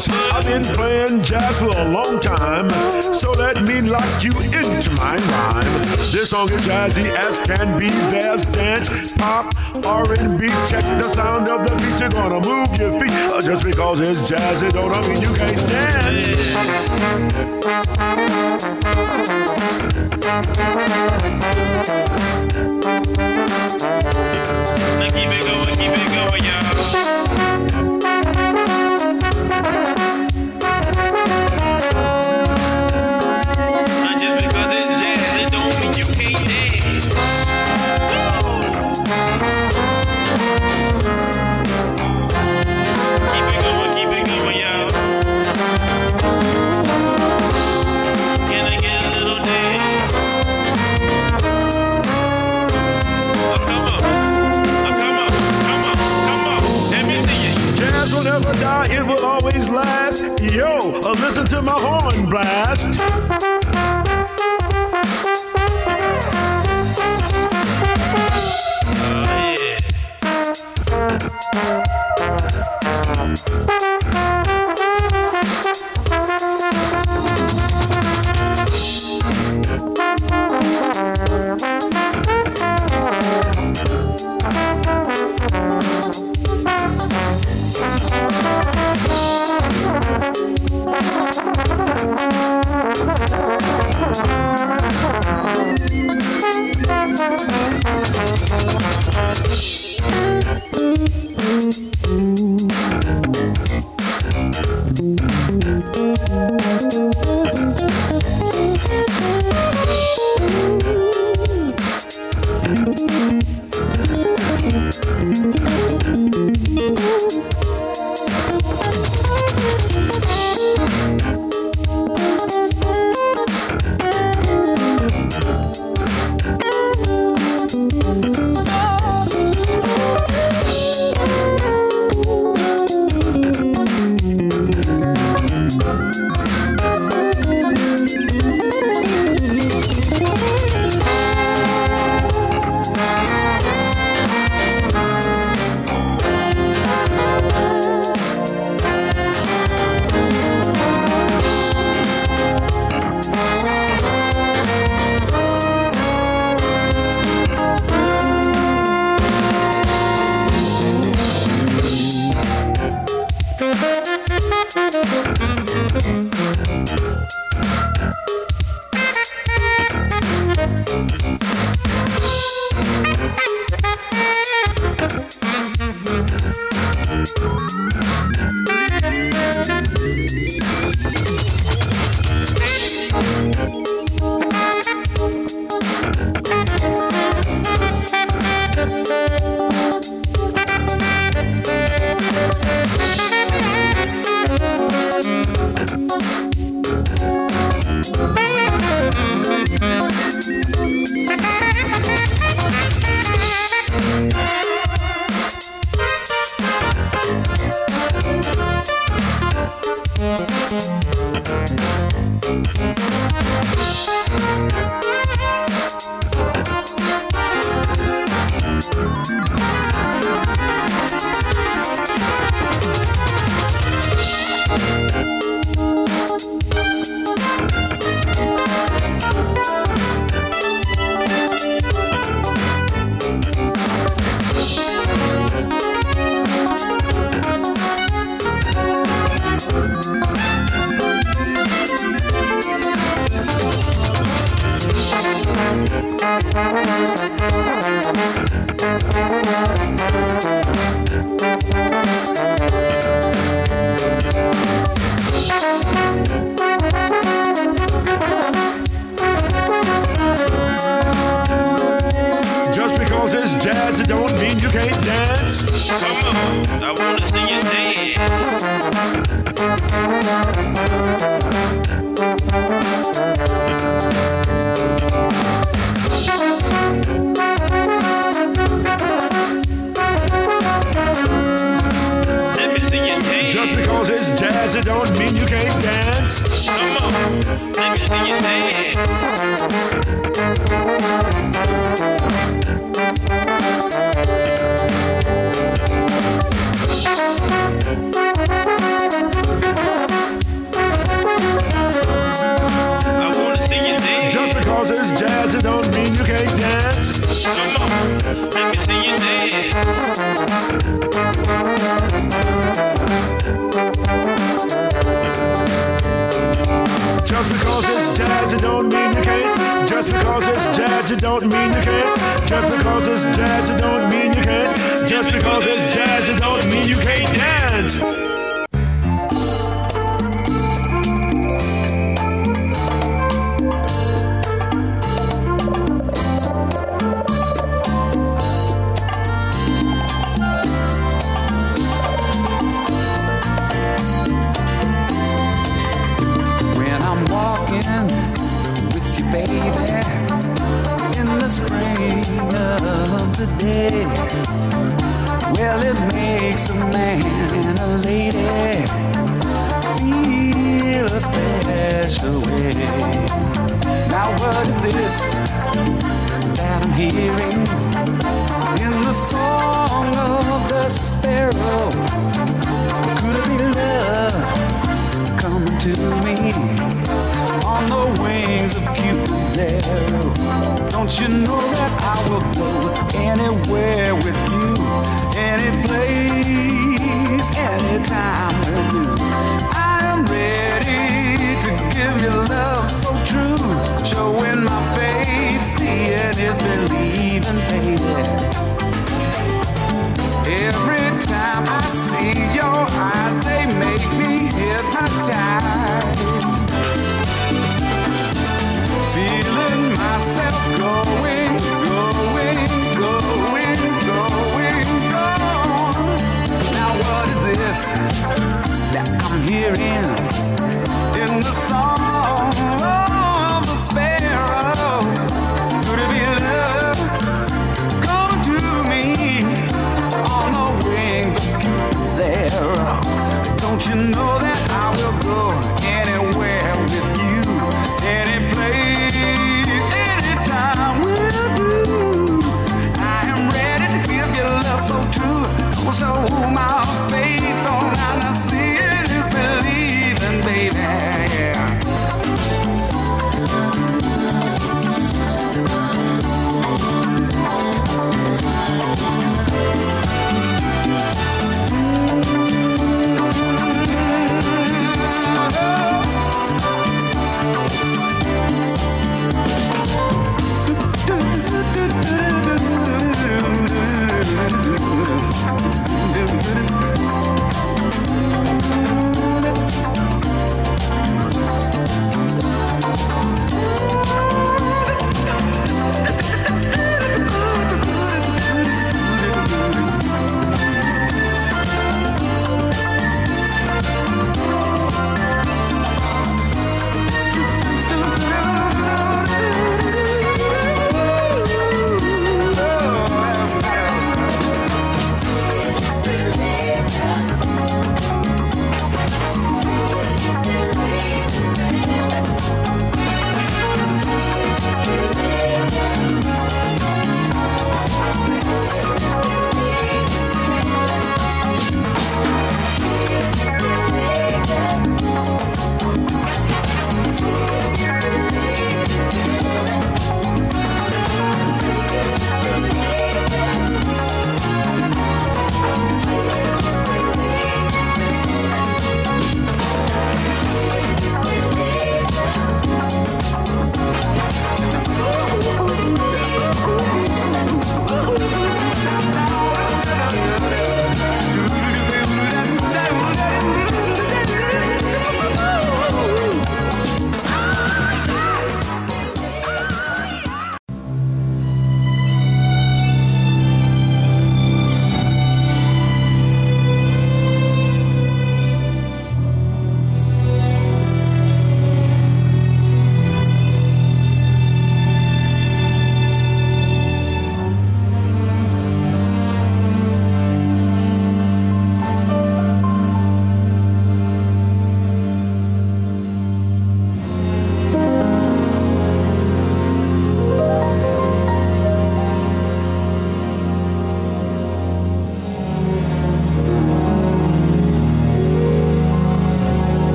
Coast. 0.00 0.10
I've 0.32 0.44
been 0.44 0.62
playing 0.74 1.22
jazz 1.22 1.58
for 1.58 1.66
a 1.76 1.88
long 1.90 2.20
time, 2.20 2.70
so 3.12 3.32
let 3.32 3.62
me 3.62 3.82
lock 3.82 4.22
you 4.22 4.32
into 4.40 4.90
my 4.96 5.16
rhyme. 5.16 5.72
This 6.12 6.30
song 6.30 6.50
is 6.50 6.66
jazzy 6.66 7.04
as 7.16 7.38
can 7.40 7.78
be. 7.78 7.88
There's 8.10 8.46
dance, 8.46 9.12
pop, 9.14 9.54
R&B. 9.84 10.48
Check 10.68 10.84
the 10.84 11.08
sound 11.08 11.48
of 11.48 11.66
the 11.68 11.74
beat. 11.76 12.00
You're 12.00 12.08
gonna 12.10 12.40
move 12.40 12.78
your 12.78 12.98
feet. 13.00 13.12
Uh, 13.30 13.42
Just 13.42 13.64
because 13.64 14.00
it's 14.00 14.20
jazzy, 14.30 14.70
don't 14.72 15.06
mean 15.08 15.20
you 15.22 15.34
can't 15.34 15.60
Now 22.54 22.69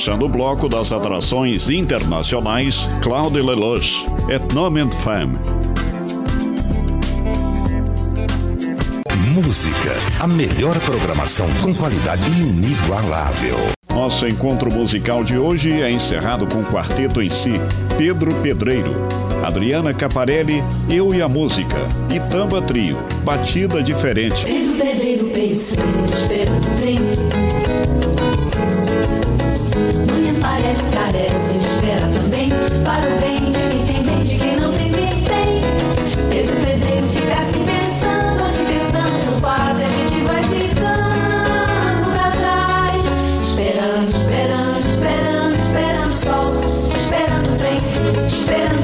Fechando 0.00 0.24
o 0.24 0.28
bloco 0.30 0.66
das 0.66 0.92
atrações 0.92 1.68
internacionais, 1.68 2.88
Claude 3.02 3.42
Lelouch, 3.42 4.06
Etnoment 4.30 4.90
Femme. 4.92 5.36
Música, 9.34 9.94
a 10.18 10.26
melhor 10.26 10.80
programação 10.80 11.46
com 11.60 11.74
qualidade 11.74 12.24
inigualável. 12.30 13.58
Nosso 13.90 14.26
encontro 14.26 14.72
musical 14.72 15.22
de 15.22 15.36
hoje 15.36 15.70
é 15.82 15.90
encerrado 15.90 16.46
com 16.46 16.60
o 16.60 16.64
quarteto 16.64 17.20
em 17.20 17.28
si, 17.28 17.60
Pedro 17.98 18.32
Pedreiro, 18.36 19.06
Adriana 19.44 19.92
Caparelli, 19.92 20.64
Eu 20.88 21.14
e 21.14 21.20
a 21.20 21.28
Música, 21.28 21.76
Itamba 22.10 22.62
Trio, 22.62 22.96
Batida 23.22 23.82
Diferente. 23.82 24.46
Pedro 24.46 24.78
Pedreiro, 24.78 25.28
pensei, 25.28 25.76
esperando 26.14 28.06
o 28.06 28.09
carece, 30.70 30.90
carece, 30.92 31.58
espera 31.58 32.06
também. 32.08 32.50
Para 32.84 33.06
o 33.06 33.20
bem 33.20 33.50
de 33.50 33.58
quem 33.70 33.86
tem 33.86 34.02
bem, 34.04 34.24
de 34.24 34.38
quem 34.38 34.56
não 34.56 34.72
tem 34.72 34.92
bem, 34.92 35.24
tem. 35.24 35.60
Teve 36.30 36.52
pedreiro 36.64 37.06
fica 37.08 37.34
assim 37.34 37.64
pensando, 37.64 38.44
assim 38.44 38.64
pensando, 38.64 39.40
quase 39.40 39.84
a 39.84 39.88
gente 39.88 40.20
vai 40.20 40.42
ficando 40.44 42.10
pra 42.12 42.30
trás. 42.30 43.02
Esperando, 43.42 44.08
esperando, 44.08 44.78
esperando, 44.78 45.54
esperando 45.56 46.08
o 46.08 46.12
sol, 46.12 46.52
esperando 46.94 47.52
o 47.52 47.56
trem, 47.56 48.26
esperando. 48.26 48.79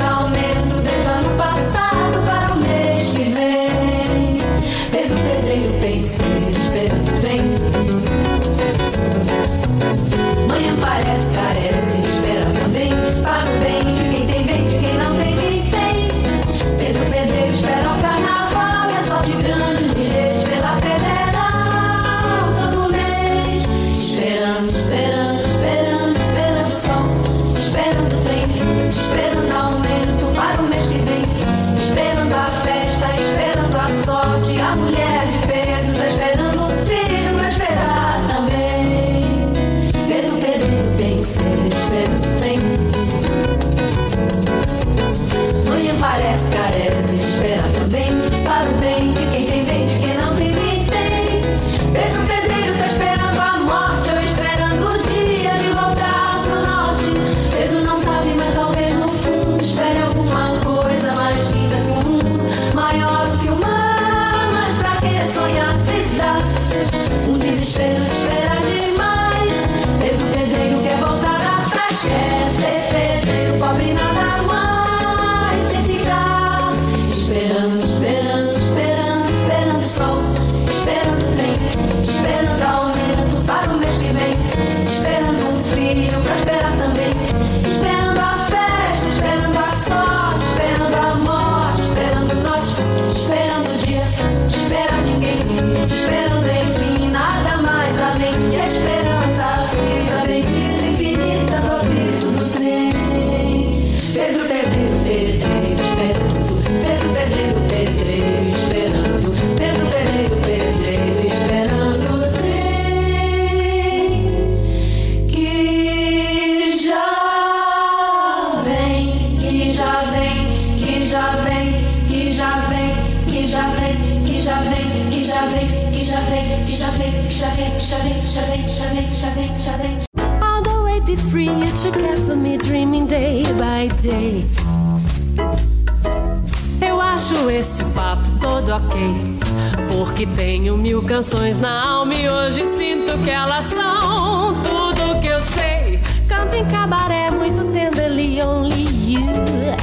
mil 140.96 141.02
canções 141.02 141.58
na 141.58 141.88
alma 141.88 142.14
e 142.14 142.26
hoje 142.26 142.64
sinto 142.64 143.18
que 143.22 143.28
elas 143.28 143.66
são 143.66 144.54
tudo 144.62 145.20
que 145.20 145.26
eu 145.26 145.40
sei. 145.42 146.00
Canto 146.26 146.56
em 146.56 146.64
cabaré 146.64 147.30
muito 147.30 147.64
tenderly, 147.70 148.40
only 148.40 149.12
you 149.12 149.28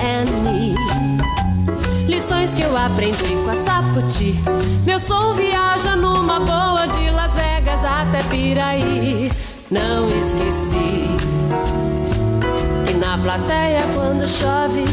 and 0.02 0.26
me. 0.41 0.76
Lições 2.07 2.56
que 2.56 2.64
eu 2.64 2.76
aprendi 2.76 3.35
com 3.44 3.52
a 3.52 3.56
Sapoti. 3.56 4.34
Meu 4.85 4.99
som 4.99 5.34
viaja 5.34 5.95
numa 5.95 6.40
boa 6.40 6.88
de 6.88 7.11
Las 7.11 7.35
Vegas 7.35 7.85
até 7.85 8.18
Piraí. 8.30 9.31
Não 9.69 10.10
esqueci 10.18 11.06
que 12.88 12.94
na 12.94 13.19
plateia 13.19 13.81
quando 13.94 14.27
chove 14.27 14.84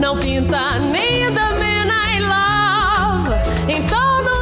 não 0.00 0.18
pinta 0.18 0.80
nem 0.80 1.32
da 1.32 1.52
mena 1.52 1.94
I 2.12 2.20
love. 2.20 3.30
Então 3.68 4.24
não 4.24 4.35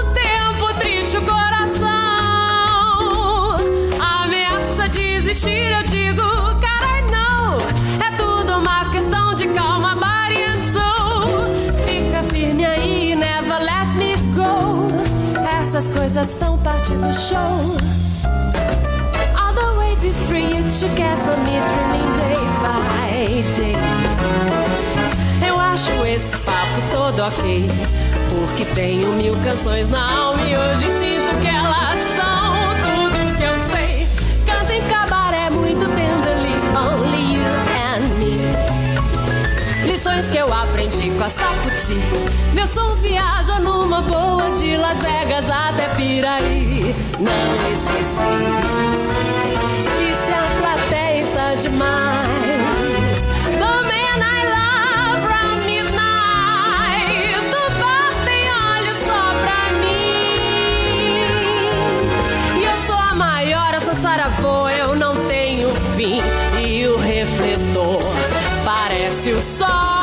desistir, 5.35 5.73
eu 5.73 5.83
digo, 5.83 6.23
cara, 6.61 7.03
não. 7.11 7.57
É 8.07 8.17
tudo 8.17 8.59
uma 8.59 8.91
questão 8.91 9.35
de 9.35 9.49
calma, 9.49 9.97
body 9.97 10.43
and 10.45 10.63
soul. 10.63 11.29
Fica 11.87 12.23
firme 12.33 12.65
aí, 12.65 13.17
never 13.17 13.61
let 13.61 13.97
me 13.97 14.15
go. 14.33 14.87
Essas 15.61 15.89
coisas 15.89 16.29
são 16.29 16.57
parte 16.59 16.93
do 16.93 17.13
show. 17.13 17.77
All 19.37 19.53
the 19.55 19.79
way 19.79 19.97
be 19.97 20.11
free, 20.29 20.57
it 20.57 20.85
you 20.85 20.89
get 20.97 21.19
from 21.25 21.43
me, 21.43 21.59
dreaming 21.69 22.11
day 22.17 22.45
by 22.63 23.43
day. 23.57 23.75
Eu 25.47 25.59
acho 25.59 26.07
esse 26.07 26.37
papo 26.39 26.81
todo 26.93 27.23
ok. 27.25 27.69
Porque 28.31 28.65
tenho 28.75 29.13
mil 29.13 29.37
canções 29.45 29.89
na 29.89 30.11
alma 30.11 30.43
e 30.43 30.57
hoje 30.57 30.85
sinto 30.99 31.14
Meu 42.53 42.67
som 42.67 42.97
viaja 42.97 43.59
numa 43.59 44.03
boa 44.03 44.51
de 44.59 44.77
Las 44.77 45.01
Vegas 45.01 45.49
até 45.49 45.89
Piraí. 45.97 46.95
Não 47.19 47.55
esqueci 47.73 48.35
que 49.97 50.15
se 50.23 50.33
a 50.33 50.45
plateia 50.61 51.23
está 51.23 51.55
demais. 51.55 53.25
Man 53.59 54.21
I 54.21 54.45
love 54.53 55.27
round 55.27 55.65
midnight. 55.65 57.41
Do 57.51 57.63
bar 57.81 58.13
tem 58.27 58.45
olhos 58.77 58.99
só 58.99 59.23
pra 59.41 59.73
mim. 59.81 61.25
E 62.61 62.65
eu 62.65 62.77
sou 62.87 62.99
a 62.99 63.15
maior, 63.15 63.73
eu 63.73 63.81
sou 63.81 63.95
saravô, 63.95 64.69
eu 64.69 64.95
não 64.95 65.17
tenho 65.27 65.71
fim. 65.97 66.21
E 66.63 66.87
o 66.87 66.99
refletor 66.99 68.03
parece 68.63 69.33
o 69.33 69.41
sol. 69.41 69.94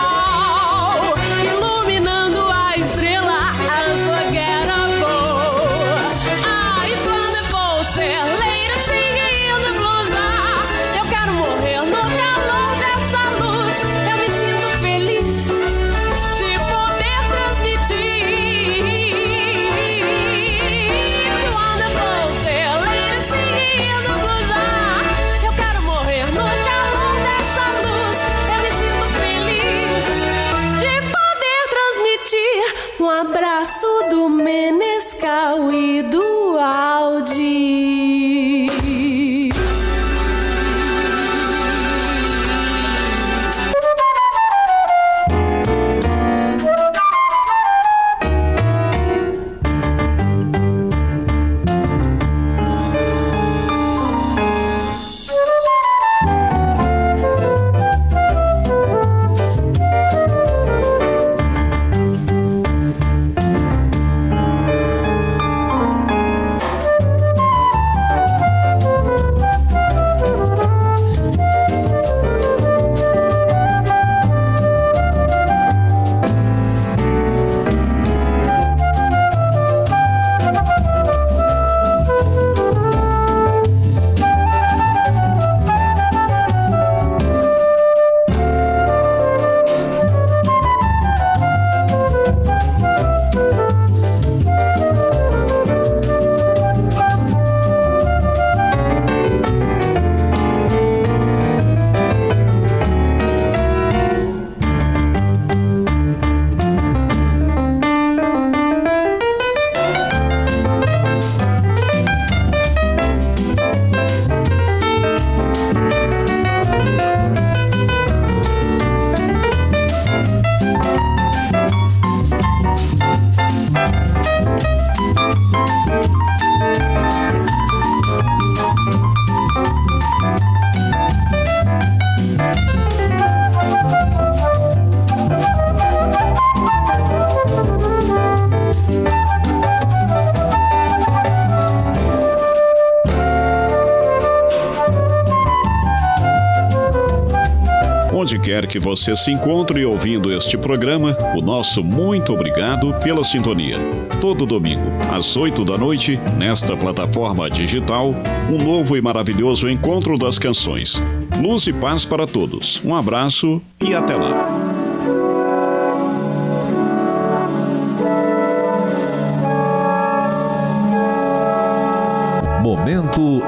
Quer 148.42 148.68
que 148.68 148.80
você 148.80 149.16
se 149.16 149.32
encontre 149.32 149.86
ouvindo 149.86 150.32
este 150.32 150.58
programa, 150.58 151.16
o 151.36 151.42
nosso 151.42 151.84
muito 151.84 152.34
obrigado 152.34 152.94
pela 152.96 153.24
sintonia. 153.24 153.78
Todo 154.20 154.46
domingo, 154.46 154.92
às 155.12 155.36
8 155.38 155.64
da 155.64 155.78
noite, 155.78 156.20
nesta 156.38 156.76
plataforma 156.76 157.50
digital, 157.50 158.14
um 158.50 158.64
novo 158.64 158.98
e 158.98 159.02
maravilhoso 159.02 159.70
encontro 159.70 160.18
das 160.18 160.38
canções. 160.38 161.02
Luz 161.42 161.68
e 161.68 161.74
paz 161.74 162.06
para 162.06 162.28
todos. 162.28 162.82
Um 162.84 162.96
abraço 162.96 163.62
e 163.82 163.94
até 163.94 164.16
lá. 164.16 164.61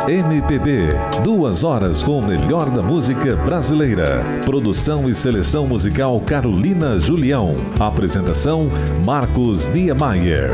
MPB. 0.08 0.90
Duas 1.24 1.64
horas 1.64 2.04
com 2.04 2.20
o 2.20 2.26
melhor 2.26 2.70
da 2.70 2.82
música 2.82 3.36
brasileira. 3.36 4.22
Produção 4.46 5.10
e 5.10 5.16
seleção 5.16 5.66
musical 5.66 6.20
Carolina 6.20 7.00
Julião. 7.00 7.56
Apresentação 7.80 8.70
Marcos 9.06 9.68
Niemeyer. 9.68 10.52